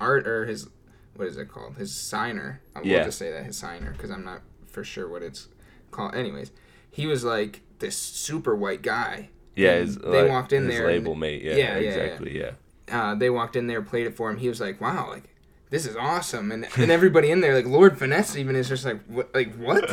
[0.00, 0.68] art or his
[1.16, 1.76] what is it called?
[1.76, 2.60] His signer.
[2.76, 3.04] I will Yeah.
[3.04, 5.48] just say that his signer because I'm not for sure what it's
[5.90, 6.14] called.
[6.14, 6.52] Anyways,
[6.90, 9.30] he was like this super white guy.
[9.56, 9.76] yeah.
[9.78, 10.86] His, they like, walked in his there.
[10.86, 11.42] label and- mate.
[11.42, 11.88] Yeah, yeah, yeah, yeah.
[11.90, 12.38] exactly.
[12.38, 12.50] Yeah.
[12.90, 14.36] uh, they walked in there, played it for him.
[14.38, 15.24] He was like, "Wow, like
[15.70, 19.02] this is awesome!" And and everybody in there, like Lord Finesse, even is just like,
[19.06, 19.34] "What?
[19.34, 19.90] Like what?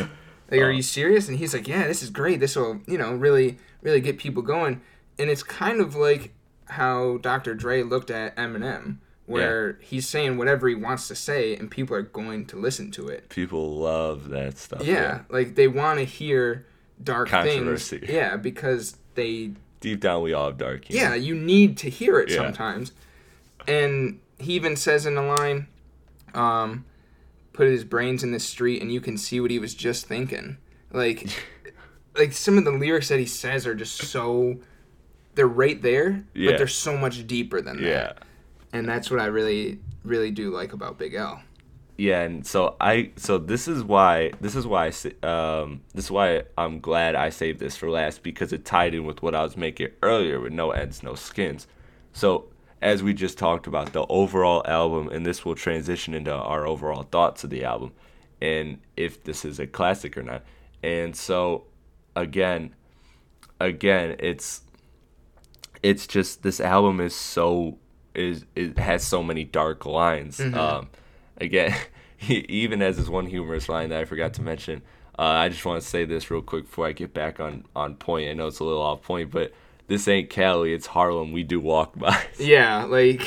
[0.50, 0.82] Like, are you uh.
[0.82, 2.40] serious?" And he's like, "Yeah, this is great.
[2.40, 4.80] This will, you know, really, really get people going."
[5.18, 6.32] And it's kind of like
[6.66, 7.54] how Dr.
[7.54, 12.02] Dre looked at Eminem, where he's saying whatever he wants to say, and people are
[12.02, 13.28] going to listen to it.
[13.28, 14.84] People love that stuff.
[14.84, 16.66] Yeah, like they want to hear
[17.02, 17.92] dark things.
[18.08, 21.02] Yeah, because they Deep down, we all have dark humor.
[21.02, 22.36] yeah, you need to hear it Yeah.
[22.36, 22.92] sometimes.
[23.68, 25.68] And he even says in the line,
[26.34, 26.84] um,
[27.52, 30.58] put his brains in the street and you can see what he was just thinking.
[30.92, 31.26] Like
[32.16, 34.58] like some of the lyrics that he says are just so
[35.34, 36.50] they're right there, Yeah.
[36.52, 37.90] but they're so much deeper than Yeah.
[37.90, 38.18] that.
[38.72, 41.42] And that's what I really really do like about Big L.
[41.98, 44.86] Yeah, and so I so this is why this is why
[45.22, 48.94] I um this is why I'm glad I saved this for last because it tied
[48.94, 51.66] in with what I was making earlier with no ends no skins.
[52.12, 52.46] So
[52.82, 57.02] as we just talked about the overall album and this will transition into our overall
[57.04, 57.92] thoughts of the album
[58.40, 60.44] and if this is a classic or not.
[60.82, 61.64] And so
[62.14, 62.74] again
[63.60, 64.62] again it's
[65.82, 67.78] it's just this album is so
[68.14, 70.40] is it has so many dark lines.
[70.40, 70.88] Um,
[71.36, 71.76] again,
[72.28, 74.82] even as this one humorous line that I forgot to mention.
[75.18, 77.94] Uh, I just want to say this real quick before I get back on on
[77.94, 78.28] point.
[78.28, 79.52] I know it's a little off point, but
[79.86, 81.32] this ain't Cali, it's Harlem.
[81.32, 82.20] We do walk by.
[82.38, 83.22] Yeah, like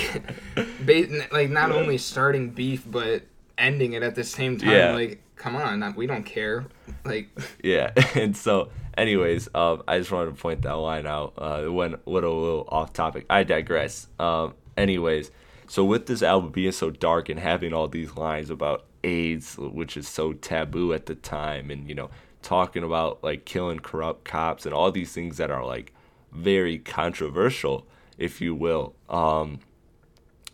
[0.85, 3.23] ba- like not only starting beef but
[3.59, 4.71] ending it at the same time.
[4.71, 4.93] Yeah.
[4.93, 6.65] Like, come on, we don't care.
[7.03, 7.29] Like,
[7.63, 11.33] yeah, and so, anyways, um, I just wanted to point that line out.
[11.37, 13.25] Uh, it went a little, little off topic.
[13.29, 14.07] I digress.
[14.17, 15.29] Um, anyways,
[15.67, 19.95] so with this album being so dark and having all these lines about AIDS, which
[19.97, 22.09] is so taboo at the time, and you know,
[22.41, 25.93] talking about like killing corrupt cops and all these things that are like
[26.31, 27.87] very controversial,
[28.17, 28.95] if you will.
[29.09, 29.59] Um,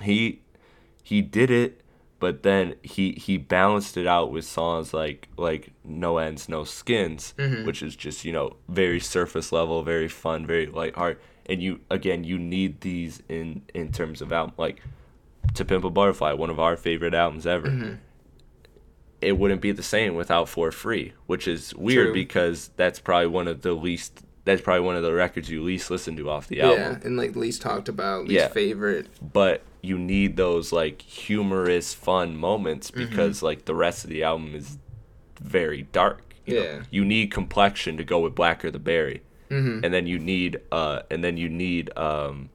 [0.02, 0.42] he
[1.04, 1.82] he did it
[2.20, 7.34] but then he he balanced it out with songs like like no ends no skins
[7.66, 11.22] which is just you know very surface level very fun very light heart.
[11.46, 14.82] and you again you need these in in terms of album like
[15.54, 18.00] to pimp a butterfly one of our favorite albums ever
[19.22, 22.14] it wouldn't be the same without for free which is weird True.
[22.14, 25.90] because that's probably one of the least that's probably one of the records you least
[25.92, 28.48] listen to off the album yeah, and like least talked about, least Yeah.
[28.48, 29.08] favorite.
[29.34, 33.10] but you need those like humorous fun moments Mm-hmm.
[33.10, 34.78] because like the rest of the album is
[35.42, 36.64] very dark you know?
[36.64, 36.82] Yeah.
[36.92, 39.84] you need complexion to go with blacker the berry Mm-hmm.
[39.86, 42.50] and then you need uh and then you need um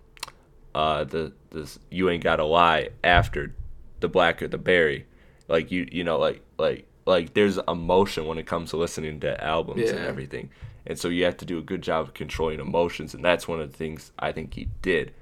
[0.75, 3.55] uh the this you ain't gotta lie after
[4.01, 5.07] the blacker the berry
[5.49, 9.43] like you you know like like like there's emotion when it comes to listening to
[9.45, 10.51] albums and everything
[10.87, 13.61] and so you have to do a good job of controlling emotions and that's one
[13.61, 15.13] of the things i think he did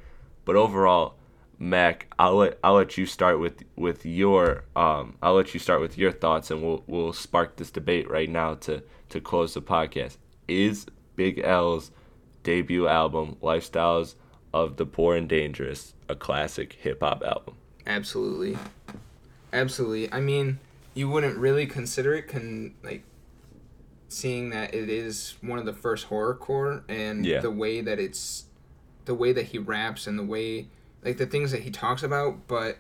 [0.45, 1.15] but overall
[1.59, 5.81] mac i'll let i'll let you start with with your um i'll let you start
[5.81, 9.63] with your thoughts and we'll we'll spark this debate right now to to close the
[9.63, 10.17] podcast
[10.47, 11.91] is big l's
[12.45, 14.15] debut album lifestyles
[14.53, 17.55] of The Poor and Dangerous, a classic hip hop album.
[17.87, 18.57] Absolutely.
[19.53, 20.13] Absolutely.
[20.13, 20.59] I mean,
[20.95, 23.03] you wouldn't really consider it con like
[24.09, 27.41] seeing that it is one of the first horrorcore and Yeah.
[27.41, 28.45] the way that it's
[29.05, 30.69] the way that he raps and the way
[31.05, 32.79] like the things that he talks about, but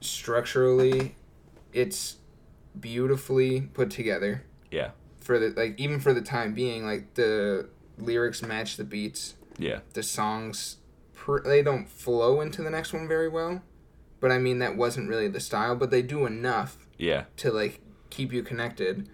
[0.00, 1.14] structurally
[1.72, 2.16] it's
[2.78, 4.90] beautifully put together Yeah.
[5.20, 9.80] for the like even for the time being like the lyrics match the beats Yeah.
[9.92, 10.76] the songs
[11.14, 13.62] pr- they don't flow into the next one very well
[14.20, 17.24] but i mean that wasn't really the style but they do enough Yeah.
[17.38, 19.08] to like keep you connected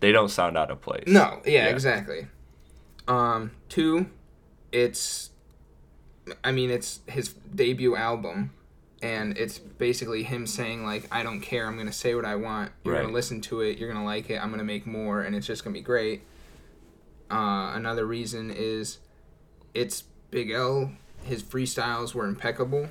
[0.00, 1.04] They don't sound out of place.
[1.06, 1.70] no yeah, Yeah.
[1.70, 2.26] exactly.
[3.08, 4.06] Um two
[4.72, 5.30] it's
[6.44, 8.52] i mean it's his debut album
[9.02, 11.66] and it's basically him saying like i don't care.
[11.66, 12.72] I'm gonna say what i want.
[12.84, 13.02] You're Right.
[13.02, 13.78] gonna listen to it.
[13.78, 14.42] You're gonna like it.
[14.42, 16.22] I'm gonna make more and it's just gonna be great.
[17.30, 18.98] Uh, another reason is
[19.74, 20.92] it's big l.
[21.24, 22.90] His freestyles were impeccable.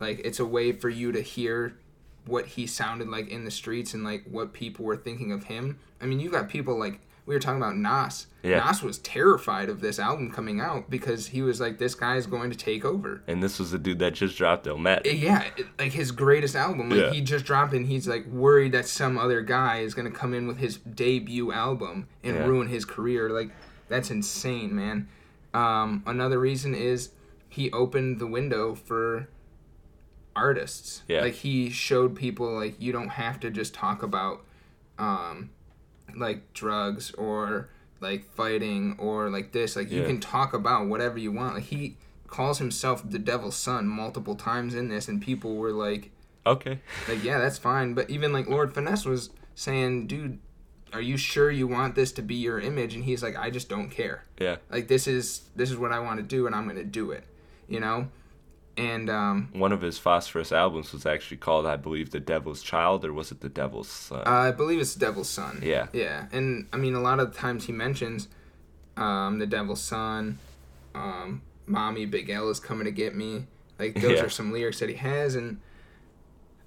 [0.00, 1.76] Like it's a way for you to hear
[2.26, 5.78] what he sounded like in the streets and like what people were thinking of him
[6.00, 8.64] i mean you got people like we were talking about nas Yeah.
[8.64, 12.26] nas was terrified of this album coming out because he was like this guy is
[12.26, 15.20] going to take over And this was the dude that just dropped Illmatic.
[15.20, 15.44] yeah,
[15.78, 16.88] like his greatest album.
[16.90, 17.10] Like Yeah.
[17.12, 20.48] he just dropped and he's like worried that some other guy is gonna come in
[20.48, 22.46] with his debut album and Yeah.
[22.46, 23.28] ruin his career.
[23.30, 23.50] Like
[23.88, 25.06] that's insane, man.
[25.54, 27.10] Um, another reason is
[27.48, 29.28] he opened the window for
[30.40, 31.02] artists.
[31.08, 31.20] Yeah.
[31.22, 34.40] Like he showed people like you don't have to just talk about
[34.98, 35.50] um
[36.16, 37.68] like drugs or
[38.00, 39.76] like fighting or like this.
[39.76, 41.54] Like you can talk about whatever you want.
[41.54, 46.10] Like he calls himself the devil's son multiple times in this and people were like
[46.46, 46.78] Okay.
[47.08, 50.38] like yeah that's fine but even like lord finesse was saying dude
[50.92, 53.68] are you sure you want this to be your image and he's like i just
[53.68, 54.56] don't care Yeah.
[54.70, 57.24] like this is this is what i want to do and i'm gonna do it
[57.68, 58.08] you know
[58.76, 63.04] and um One of his phosphorus albums was actually called, I believe, The Devil's Child,
[63.04, 64.22] or was it The Devil's Son?
[64.26, 65.60] I believe it's the Devil's Son.
[65.62, 65.88] Yeah.
[65.92, 68.28] Yeah, and I mean a lot of times he mentions
[68.96, 70.38] um, the Devil's Son,
[70.94, 73.46] um, "Mommy, Big L is coming to get me."
[73.78, 74.24] Like those Yeah.
[74.24, 75.60] are some lyrics that he has, and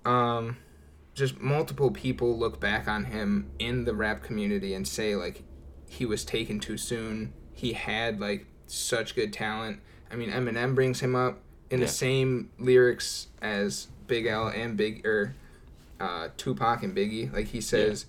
[0.05, 0.57] um,
[1.13, 5.43] just multiple people look back on him in the rap community and say like
[5.87, 7.33] he was taken too soon.
[7.51, 9.79] He had like such good talent.
[10.11, 11.85] I mean, Eminem brings him up in Yeah.
[11.85, 15.35] the same lyrics as Big L and Big or
[15.99, 17.31] uh, Tupac and Biggie.
[17.33, 18.05] Like he says,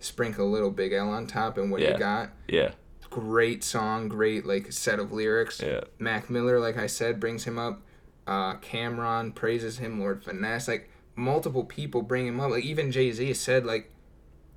[0.00, 1.92] sprinkle a little Big L on top and what Yeah.
[1.92, 2.30] you got.
[2.48, 2.70] yeah.
[3.10, 5.60] Great song, great like set of lyrics.
[5.64, 5.82] Yeah.
[6.00, 7.80] Mac Miller, like I said, brings him up.
[8.26, 10.00] Uh, Cam'ron praises him.
[10.00, 12.50] Lord Finesse, like multiple people bring him up.
[12.50, 13.92] Like even Jay Z said, like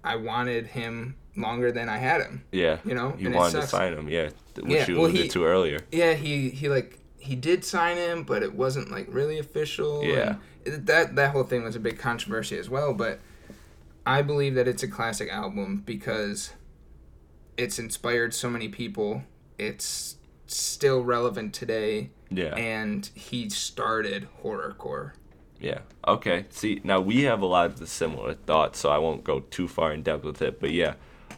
[0.03, 2.45] I wanted him longer than I had him.
[2.51, 2.79] Yeah.
[2.83, 4.29] You know, You and wanted to sign him, yeah.
[4.55, 5.79] Which Yeah, you well, alluded he- to earlier.
[5.91, 10.03] Yeah, he he like he did sign him, but it wasn't like really official.
[10.03, 10.35] Yeah.
[10.65, 12.93] it- that that whole thing was a big controversy as well.
[12.93, 13.19] But
[14.05, 16.51] I believe that it's a classic album because
[17.57, 19.23] it's inspired so many people.
[19.57, 22.55] It's still relevant today, Yeah.
[22.55, 25.11] and he started horrorcore.
[25.59, 25.79] Yeah.
[26.07, 26.45] Okay.
[26.51, 29.67] See, now we have a lot of the similar thoughts, so I won't go too
[29.67, 30.59] far in depth with it.
[30.61, 30.93] But yeah,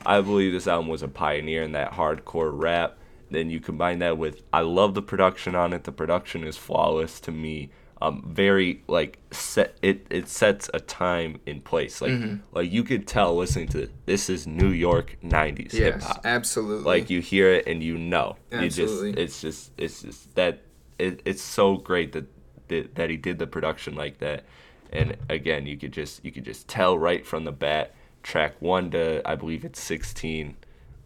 [0.06, 2.98] I believe this album was a pioneer in that hardcore rap.
[3.32, 5.84] Then you combine that with I love the production on it.
[5.84, 7.72] The production is flawless to me.
[8.02, 12.02] Um, very like set it it sets a time in place.
[12.02, 12.14] Like
[12.54, 16.86] like you could tell listening to it, this is New York '90s hip hop absolutely.
[16.86, 19.12] like you hear it and you know you Absolutely.
[19.12, 20.62] just it's just it's just that
[20.98, 22.26] it, it's so great that,
[22.68, 24.46] that that he did the production like that
[24.92, 28.92] and again you could just you could just tell right from the bat track one
[28.92, 30.56] to i believe it's 16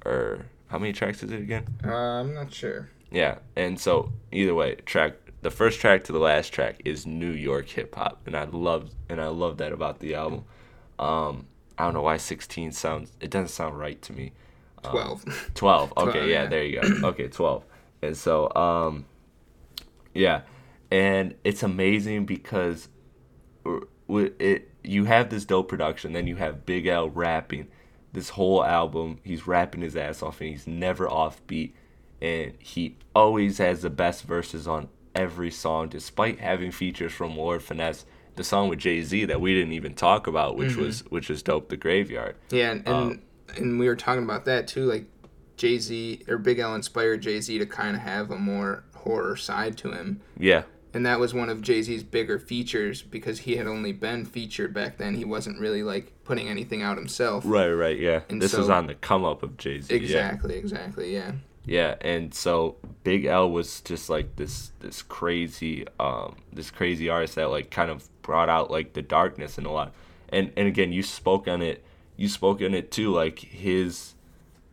[0.05, 2.89] or how many tracks is it again uh, I'm not sure.
[3.11, 7.29] yeah and so either way track the first track to the last track is new
[7.29, 10.45] york hip-hop and i love and i love that about the album
[10.97, 11.45] um
[11.77, 14.31] i don't know why 16 sounds it doesn't sound right to me
[14.83, 15.23] Twelve.
[15.53, 16.45] 12 okay 12, yeah, yeah.
[16.47, 17.63] there you go okay 12
[18.01, 19.05] and so um
[20.15, 20.41] yeah
[20.89, 22.89] and it's amazing because
[23.63, 27.67] w- it you have this dope production then you have big l rapping
[28.13, 31.75] this whole album he's rapping his ass off and he's never off beat
[32.21, 37.61] and he always has the best verses on every song despite having features from lord
[37.61, 38.05] finesse
[38.35, 40.83] the song with jay-z that we didn't even talk about which mm-hmm.
[40.83, 42.35] was which was dope the graveyard.
[42.49, 43.21] Yeah, and and, um,
[43.55, 44.85] and we were talking about that too.
[44.85, 45.05] Like
[45.57, 49.35] Jay Z or Big L inspired Jay Z to kind of have a more horror
[49.35, 53.55] side to him, yeah and that was one of Jay Z's bigger features because he
[53.55, 55.15] had only been featured back then.
[55.15, 57.43] He wasn't really like putting anything out himself.
[57.45, 58.21] Right, right, yeah.
[58.29, 59.93] And this was on the come up of Jay Z.
[59.93, 61.33] Exactly, exactly, yeah.
[61.65, 67.35] Yeah, and so Big L was just like this this crazy um this crazy artist
[67.35, 69.93] that like kind of brought out like the darkness in a lot.
[70.29, 71.83] And and again, you spoke on it.
[72.17, 74.13] You spoke on it too like his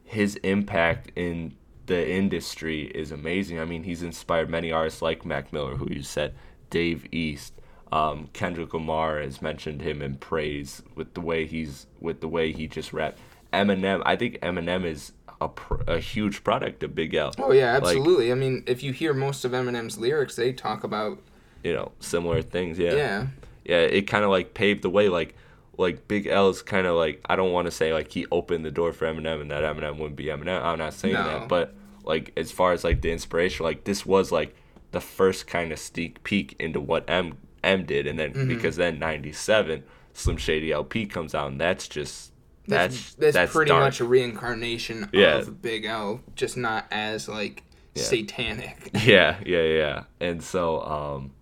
[0.04, 1.54] his impact in
[1.90, 3.58] the industry is amazing.
[3.58, 6.34] I mean, he's inspired many artists like Mac Miller, who you said,
[6.70, 7.52] Dave East,
[7.90, 12.52] um, Kendrick Lamar has mentioned him in praise with the way he's with the way
[12.52, 13.18] he just rapped.
[13.52, 15.10] Eminem, I think Eminem is
[15.40, 17.32] a, pr- a huge product of Big L.
[17.38, 18.30] Oh yeah, Like, absolutely.
[18.30, 21.18] I mean, if you hear most of Eminem's lyrics, they talk about
[21.64, 22.78] you know, similar things.
[22.78, 22.94] Yeah.
[22.94, 23.26] yeah,
[23.64, 25.08] yeah, it kind of like paved the way.
[25.08, 25.34] Like,
[25.76, 28.70] like Big L's kind of like I don't want to say like he opened the
[28.70, 30.62] door for Eminem and that Eminem wouldn't be Eminem.
[30.62, 31.24] I'm not saying No.
[31.24, 31.74] that, but
[32.04, 34.54] like as far as like the inspiration, like this was like
[34.92, 38.98] the first kind of sneak peek into what M M did, and then because then
[38.98, 39.84] '97
[40.14, 42.32] Slim Shady LP comes out, and that's just
[42.66, 43.84] that's that's that's, that's, pretty dark.
[43.84, 45.38] much a reincarnation Yeah.
[45.38, 47.62] of Big L, just not as like
[47.94, 48.02] Yeah.
[48.02, 48.90] satanic.
[49.04, 50.02] yeah, yeah, yeah.
[50.20, 51.32] And so, um,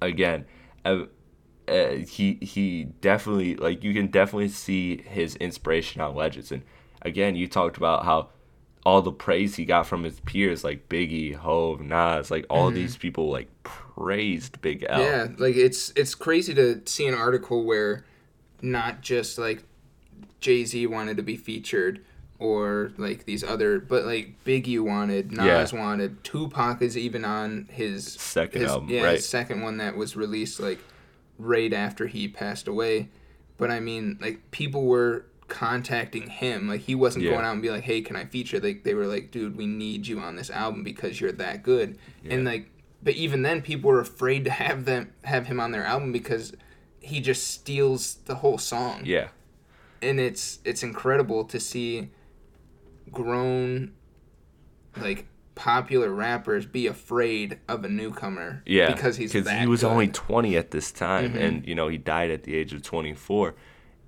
[0.00, 0.46] again,
[0.84, 1.04] uh,
[1.68, 6.50] uh, he he definitely like you can definitely see his inspiration on Legends.
[6.52, 6.62] And
[7.02, 8.30] again, you talked about how
[8.84, 12.76] all the praise he got from his peers like Biggie, Hov, Nas, like all mm-hmm.
[12.76, 15.02] these people like praised Big L.
[15.02, 18.04] Yeah, like it's it's crazy to see an article where
[18.62, 19.64] not just like
[20.40, 22.04] Jay Z wanted to be featured
[22.38, 25.78] or like these other, but like Biggie wanted, Nas Yeah.
[25.78, 29.16] wanted, Tupac is even on his Second his, album, yeah, right.
[29.16, 30.78] his second one that was released like
[31.38, 33.10] right after he passed away.
[33.58, 37.32] But I mean, like people were contacting him, like he wasn't Yeah.
[37.32, 39.66] going out and be like, "Hey, can I feature?" Like they were like, "Dude, we
[39.66, 42.70] need you on this album because you're that good." And like,
[43.02, 46.54] but even then, people were afraid to have them have him on their album because
[47.00, 49.28] he just steals the whole song Yeah.
[50.02, 52.10] and it's it's incredible to see
[53.10, 53.92] grown
[55.00, 59.86] like popular rappers be afraid of a newcomer Yeah, because he's that he was good.
[59.86, 59.92] Mm-hmm.
[59.94, 63.54] only 20 at this time, and you know he died at the age of 24,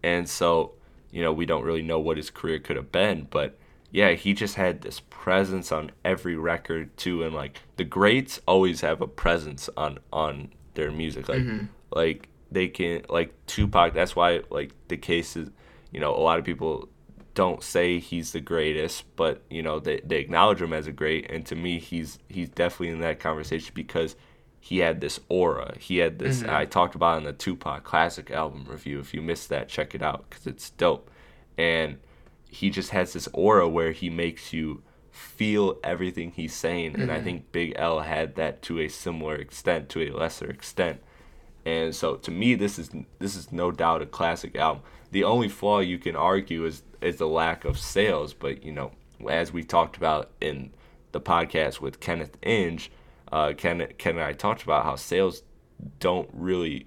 [0.02, 0.74] and so
[1.12, 3.56] you know we don't really know what his career could have been, but
[3.90, 8.80] yeah, he just had this presence on every record too, and like the greats always
[8.80, 11.66] have a presence on on their music, like Mm-hmm.
[11.94, 13.94] like they can like Tupac.
[13.94, 15.50] That's why like the case is,
[15.90, 16.88] you know, a lot of people
[17.34, 21.30] don't say he's the greatest, but you know they, they acknowledge him as a great,
[21.30, 24.16] and to me he's he's definitely in that conversation because
[24.64, 25.74] he had this aura.
[25.76, 26.40] He had this.
[26.40, 26.54] Mm-hmm.
[26.54, 29.00] I talked about it in the Tupac classic album review.
[29.00, 31.10] If you missed that, check it out because it's dope.
[31.58, 31.98] And
[32.48, 37.16] he just has this aura where he makes you feel everything he's saying, and I
[37.16, 37.24] mm-hmm.
[37.24, 41.02] think Big L had that to a similar extent, to a lesser extent.
[41.66, 44.84] And so to me, this is this is no doubt a classic album.
[45.10, 48.32] The only flaw you can argue is is the lack of sales.
[48.32, 48.92] But you know,
[49.28, 50.72] as we talked about in
[51.10, 52.92] the podcast with Kenneth Inge,
[53.32, 55.42] uh, Ken, Ken and I talked about how sales
[55.98, 56.86] don't really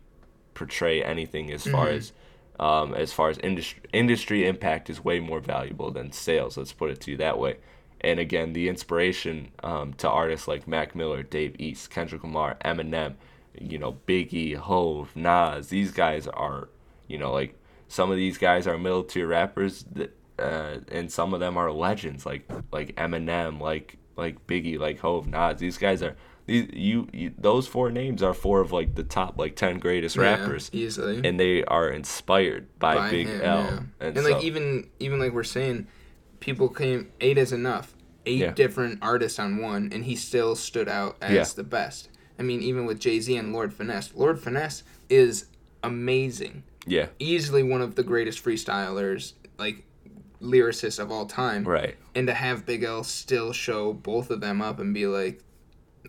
[0.54, 2.14] portray anything as far as
[2.60, 6.56] um, as far as industry industry impact is way more valuable than sales.
[6.56, 7.58] Let's put it to you that way.
[8.02, 13.16] And again, the inspiration um, to artists like Mac Miller, Dave East, Kendrick Lamar, Eminem,
[13.60, 15.70] you know, Biggie, Hov, Nas.
[15.70, 16.70] These guys are,
[17.08, 21.34] you know, like some of these guys are middle tier rappers, that, uh, and some
[21.34, 25.60] of them are legends, like like Eminem, like like Biggie, like Hov, Nas.
[25.60, 26.16] These guys are
[26.46, 30.16] these you, you those four names are four of like the top like ten greatest
[30.16, 33.58] Yeah, rappers, easily and they are inspired by, by Big him, L.
[33.62, 33.78] yeah.
[34.00, 35.88] And, and, so, like even even like we're saying
[36.40, 38.52] people came eight is enough eight Yeah.
[38.52, 41.44] different artists on one and he still stood out as Yeah.
[41.56, 45.46] the best i mean even with jay-z and lord finesse lord finesse is
[45.84, 49.86] amazing yeah, easily one of the greatest freestylers like
[50.42, 51.96] lyricists of all time right.
[52.14, 55.42] and to have Big L still show both of them up and be like,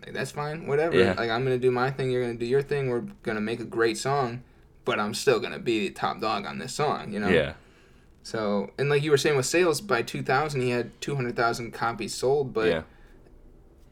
[0.05, 0.97] like, that's fine, whatever.
[0.97, 1.13] Yeah.
[1.17, 2.89] Like I'm gonna do my thing, you're gonna do your thing.
[2.89, 4.43] We're gonna make a great song,
[4.85, 7.29] but I'm still gonna be the top dog on this song, you know.
[7.29, 7.53] Yeah,
[8.23, 12.53] So and like you were saying with sales, by 2000 he had 200,000 copies sold.
[12.53, 12.81] But yeah,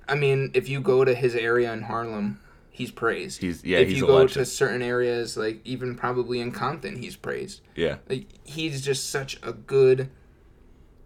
[0.08, 2.40] I mean, if you go to his area in Harlem,
[2.70, 3.42] he's praised.
[3.42, 7.16] He's- yeah, If he's you go to certain areas, like even probably in Compton, he's
[7.16, 10.10] praised yeah, like he's just such a good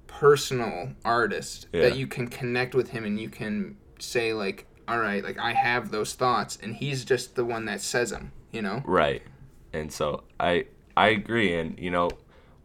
[0.08, 1.82] personal artist Yeah.
[1.84, 5.54] that you can connect with him and you can say like all right like i
[5.54, 9.22] have those thoughts and he's just the one that says them you know right.
[9.72, 10.66] And so I
[10.98, 12.10] I agree, and you know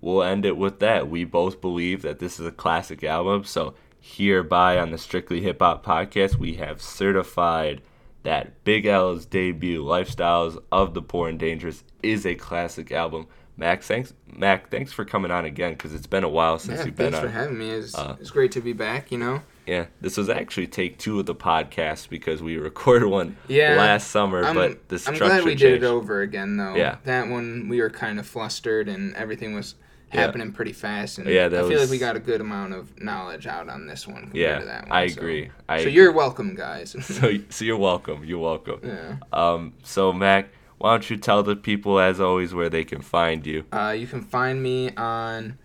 [0.01, 1.09] we'll end it with that.
[1.11, 3.45] We both believe that this is a classic album.
[3.45, 7.83] So hereby on the Strictly Hip Hop podcast, we have certified
[8.23, 13.27] that Big L's debut, Lifestyles of the Poor and Dangerous, is a classic album.
[13.59, 16.87] Max, thanks, Mac, thanks for coming on again because it's been a while since yeah
[16.87, 17.21] you've been on.
[17.21, 20.17] thanks for having me it's, Uh, it's great to be back you know Yeah, this
[20.17, 24.55] was actually take two of the podcast because we recorded one Yeah, last summer, I'm,
[24.55, 25.63] but the I'm glad we changed.
[25.63, 26.75] did it over again, though.
[26.75, 26.97] Yeah.
[27.05, 29.75] That one, we were kind of flustered and everything was
[30.13, 30.21] Yeah.
[30.21, 31.19] happening pretty fast.
[31.19, 33.87] And Yeah, I feel was- like we got a good amount of knowledge out on
[33.87, 34.93] this one compared Yeah, to that one.
[34.99, 35.51] I so- agree.
[35.69, 35.93] I so agree.
[35.93, 36.95] you're welcome, guys.
[37.03, 38.23] So, so you're welcome.
[38.25, 38.81] You're welcome.
[38.85, 39.17] yeah.
[39.33, 43.47] Um, so Mac, why don't you tell the people as always where they can find
[43.47, 43.65] you?
[43.73, 45.57] Uh, you can find me on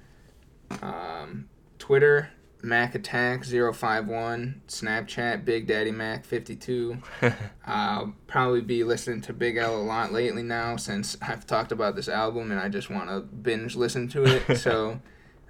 [0.82, 2.30] um, Twitter,
[2.62, 6.98] Mac Attack 051, Snapchat, Big Daddy Mac 52.
[7.66, 11.96] I'll probably be listening to Big L a lot lately now since I've talked about
[11.96, 14.58] this album and I just want to binge listen to it.
[14.58, 15.00] so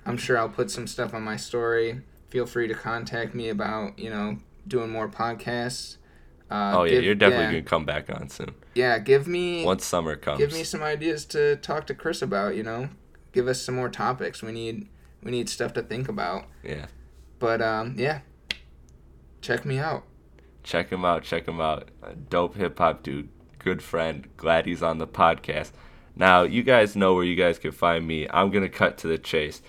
[0.05, 2.01] I'm sure I'll put some stuff on my story.
[2.30, 4.38] Feel free to contact me about, you know,
[4.68, 5.97] doing more podcasts.
[6.51, 9.64] Uh, oh yeah, give- you're definitely yeah, gonna come back on soon Yeah, give me
[9.64, 10.39] once summer comes.
[10.39, 12.55] give me some ideas to talk to Chris about.
[12.55, 12.89] You know,
[13.34, 14.41] give us some more topics.
[14.41, 14.88] We need
[15.22, 16.45] we need stuff to think about.
[16.64, 16.86] yeah,
[17.40, 18.20] But um, yeah,
[19.42, 20.04] check me out.
[20.64, 21.24] check him out.
[21.24, 21.90] Check him out.
[22.04, 24.28] A dope hip hop dude, good friend.
[24.38, 25.72] Glad he's on the podcast.
[26.16, 28.28] Now you guys know where you guys can find me.
[28.30, 29.62] I'm gonna cut to the chase.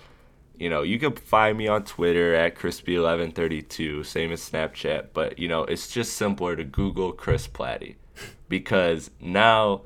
[0.57, 5.07] You know, you can find me on Twitter at chrispy1132, same as Snapchat.
[5.13, 7.95] But you know, it's just simpler to Google Chris Platte
[8.49, 9.83] because now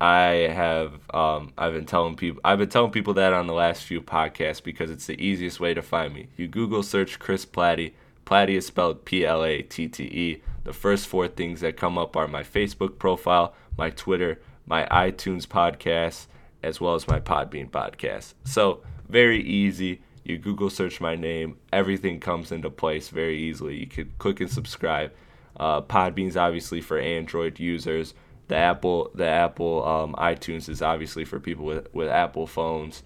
[0.00, 3.84] I have um, I've been telling people I've been telling people that on the last
[3.84, 6.28] few podcasts because it's the easiest way to find me.
[6.36, 7.92] You Google search Chris Platte.
[8.24, 10.42] Platte is spelled P L A T T E.
[10.64, 15.46] The first four things that come up are my Facebook profile, my Twitter, my iTunes
[15.46, 16.26] podcast,
[16.62, 18.34] as well as my Podbean podcast.
[18.44, 20.00] So very easy.
[20.24, 23.76] You Google search my name, everything comes into place very easily.
[23.76, 25.12] You could click and subscribe.
[25.56, 28.14] Uh, Podbean's obviously for Android users.
[28.48, 33.02] The Apple, the Apple um, iTunes is obviously for people with, with Apple phones,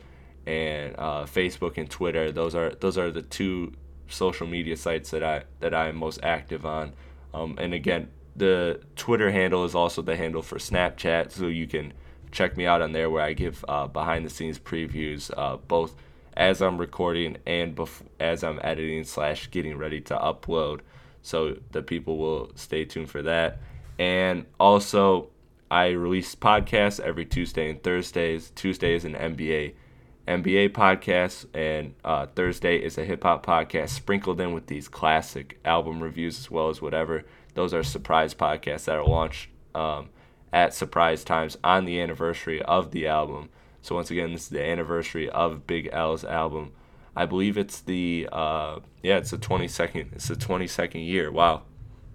[0.47, 2.33] and uh, Facebook and Twitter.
[2.33, 3.73] Those are those are the two
[4.09, 6.95] social media sites that I that I am most active on.
[7.35, 11.93] Um, and again, the Twitter handle is also the handle for Snapchat, so you can
[12.31, 15.95] check me out on there where I give uh, behind the scenes previews, uh, both
[16.35, 20.81] as I'm recording and bef- as I'm editing slash getting ready to upload.
[21.21, 23.61] So the people will stay tuned for that.
[23.99, 25.31] And also,
[25.71, 28.51] I release podcasts every Tuesday and Thursdays.
[28.55, 29.75] Tuesday is an NBA
[30.29, 35.59] NBA podcast, and uh, Thursday is a hip hop podcast sprinkled in with these classic
[35.65, 37.25] album reviews as well as whatever.
[37.55, 40.11] Those are surprise podcasts that are launched um,
[40.53, 43.49] at surprise times on the anniversary of the album.
[43.81, 46.73] So once again, this is the anniversary of Big L's album.
[47.17, 50.13] I believe it's the uh, yeah, it's the 22nd.
[50.13, 51.33] It's the 22nd year.
[51.33, 51.63] Wow,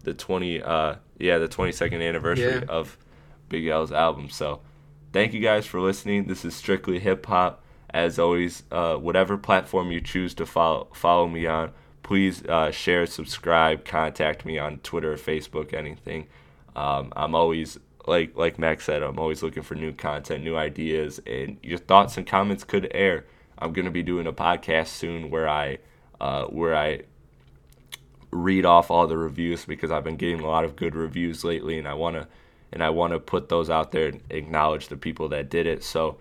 [0.04, 2.66] the 20 uh, yeah, the 22nd anniversary Yeah.
[2.70, 2.98] of
[3.50, 4.30] Big L's album.
[4.30, 4.62] So
[5.12, 6.26] thank you guys for listening.
[6.28, 7.64] This is strictly hip hop.
[7.92, 13.06] As always, uh, whatever platform you choose to follow follow me on, please uh, share,
[13.06, 16.26] subscribe, contact me on Twitter Facebook, anything.
[16.76, 17.78] Um, I'm always
[18.08, 22.18] like like Mac said, I'm always looking for new content, new ideas, and your thoughts
[22.18, 23.26] and comments could air.
[23.60, 25.78] I'm gonna be doing a podcast soon where I
[26.20, 27.02] uh, where I
[28.34, 31.78] read off all the reviews because I've been getting a lot of good reviews lately,
[31.78, 32.28] and I wanna
[32.72, 35.84] and I wanna put those out there and acknowledge the people that did it.
[35.84, 36.18] So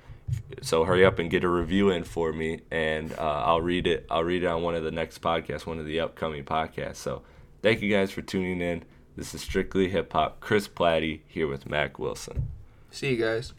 [0.60, 4.06] so hurry up and get a review in for me, and uh, I'll read it.
[4.10, 6.96] I'll read it on one of the next podcasts, one of the upcoming podcasts.
[6.96, 7.22] So
[7.62, 8.84] thank you guys for tuning in.
[9.16, 10.40] This is strictly hip hop.
[10.40, 12.48] Chris Platte here with Mac Wilson.
[12.90, 13.52] See you guys.